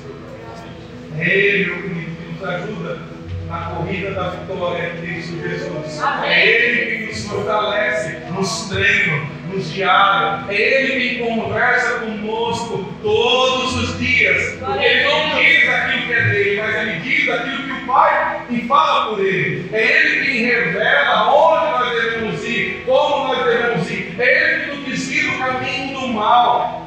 É 1.18 1.28
Ele, 1.28 1.66
meu 1.66 1.82
querido, 1.82 2.16
que 2.16 2.32
nos 2.32 2.48
ajuda 2.48 3.09
na 3.50 3.62
corrida 3.62 4.12
da 4.12 4.30
vitória 4.30 4.92
em 4.94 5.00
Cristo 5.00 5.42
Jesus. 5.42 6.00
É 6.24 6.46
Ele 6.46 6.98
que 6.98 7.06
nos 7.06 7.26
fortalece, 7.26 8.18
nos 8.30 8.68
treina, 8.68 9.26
nos 9.52 9.72
diária. 9.72 10.44
É 10.48 10.54
Ele 10.54 11.00
quem 11.00 11.36
conversa 11.36 11.98
conosco 11.98 12.94
todos 13.02 13.74
os 13.74 13.98
dias. 13.98 14.54
Porque 14.60 14.84
Ele 14.84 15.04
não 15.04 15.34
diz 15.34 15.68
aquilo 15.68 16.06
que 16.06 16.12
é 16.12 16.22
dele, 16.28 16.62
mas 16.62 16.76
Ele 16.76 17.00
diz 17.00 17.28
aquilo 17.28 17.62
que 17.64 17.72
o 17.72 17.86
Pai 17.86 18.42
e 18.48 18.60
fala 18.68 19.08
por 19.08 19.26
Ele. 19.26 19.68
É 19.72 19.82
Ele 19.82 20.24
quem 20.24 20.44
revela 20.44 21.34
onde 21.34 21.72
nós 21.72 22.02
devemos 22.02 22.44
ir, 22.44 22.82
como 22.86 23.34
nós 23.34 23.44
devemos 23.44 23.90
ir. 23.90 24.14
É 24.16 24.44
Ele 24.44 24.64
que 24.64 24.76
nos 24.76 24.84
desvia 24.84 25.32
do 25.32 25.38
caminho 25.38 26.00
do 26.00 26.08
mal, 26.08 26.86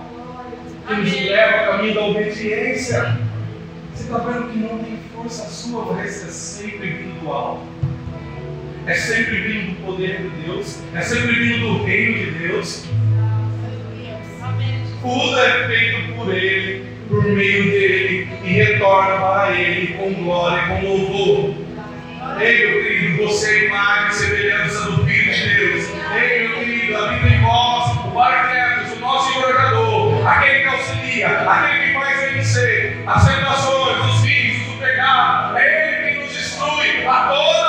que 0.88 0.94
nos 0.94 1.12
leva 1.12 1.58
ao 1.58 1.72
caminho 1.74 1.94
da 1.94 2.02
obediência. 2.06 3.33
Você 3.94 4.04
está 4.06 4.18
vendo 4.18 4.52
que 4.52 4.58
não 4.58 4.80
tem 4.80 4.98
força 5.16 5.48
sua, 5.50 5.94
mas 5.94 6.28
é 6.28 6.32
sempre 6.32 6.90
vindo 6.90 7.22
do 7.22 7.32
alto. 7.32 7.68
É 8.88 8.94
sempre 8.96 9.42
vindo 9.42 9.76
do 9.76 9.86
poder 9.86 10.18
de 10.18 10.30
Deus. 10.42 10.80
É 10.96 11.02
sempre 11.02 11.36
vindo 11.36 11.68
do 11.68 11.84
reino 11.84 12.18
de 12.18 12.32
Deus. 12.40 12.86
Tudo 15.00 15.40
é 15.40 15.68
feito 15.68 16.14
por 16.16 16.34
Ele, 16.34 16.86
por 17.08 17.24
meio 17.24 17.64
dele, 17.66 18.28
e 18.44 18.54
retorna 18.54 19.20
para 19.20 19.52
Ele 19.52 19.94
com 19.94 20.12
glória, 20.24 20.68
com 20.68 20.88
louvor. 20.88 21.56
Ei, 22.42 22.68
meu 22.68 22.84
querido, 22.84 23.28
você 23.28 23.48
é 23.48 23.66
imagem 23.66 24.10
e 24.10 24.14
semelhança 24.14 24.92
do 24.92 25.06
Filho 25.06 25.34
de 25.34 25.56
Deus. 25.56 25.90
Ei, 26.20 26.48
meu 26.48 26.58
querido, 26.58 26.98
habita 26.98 27.28
em 27.28 27.42
vós 27.42 27.92
o 28.06 28.10
Barquetos, 28.10 28.98
o 28.98 29.00
nosso 29.00 29.38
embargador, 29.38 30.28
aquele 30.28 30.62
que 30.62 30.68
auxilia, 30.68 31.28
aquele 31.28 31.88
que 31.88 31.94
faz 31.94 32.34
vencer 32.34 32.83
as 33.06 33.26
tentações, 33.26 34.06
os 34.06 34.22
vícios, 34.22 34.74
o 34.74 34.78
pecado. 34.78 35.58
É 35.58 36.04
Ele 36.04 36.12
que 36.12 36.24
nos 36.24 36.36
instrui 36.36 37.08
a 37.08 37.28
toda 37.28 37.63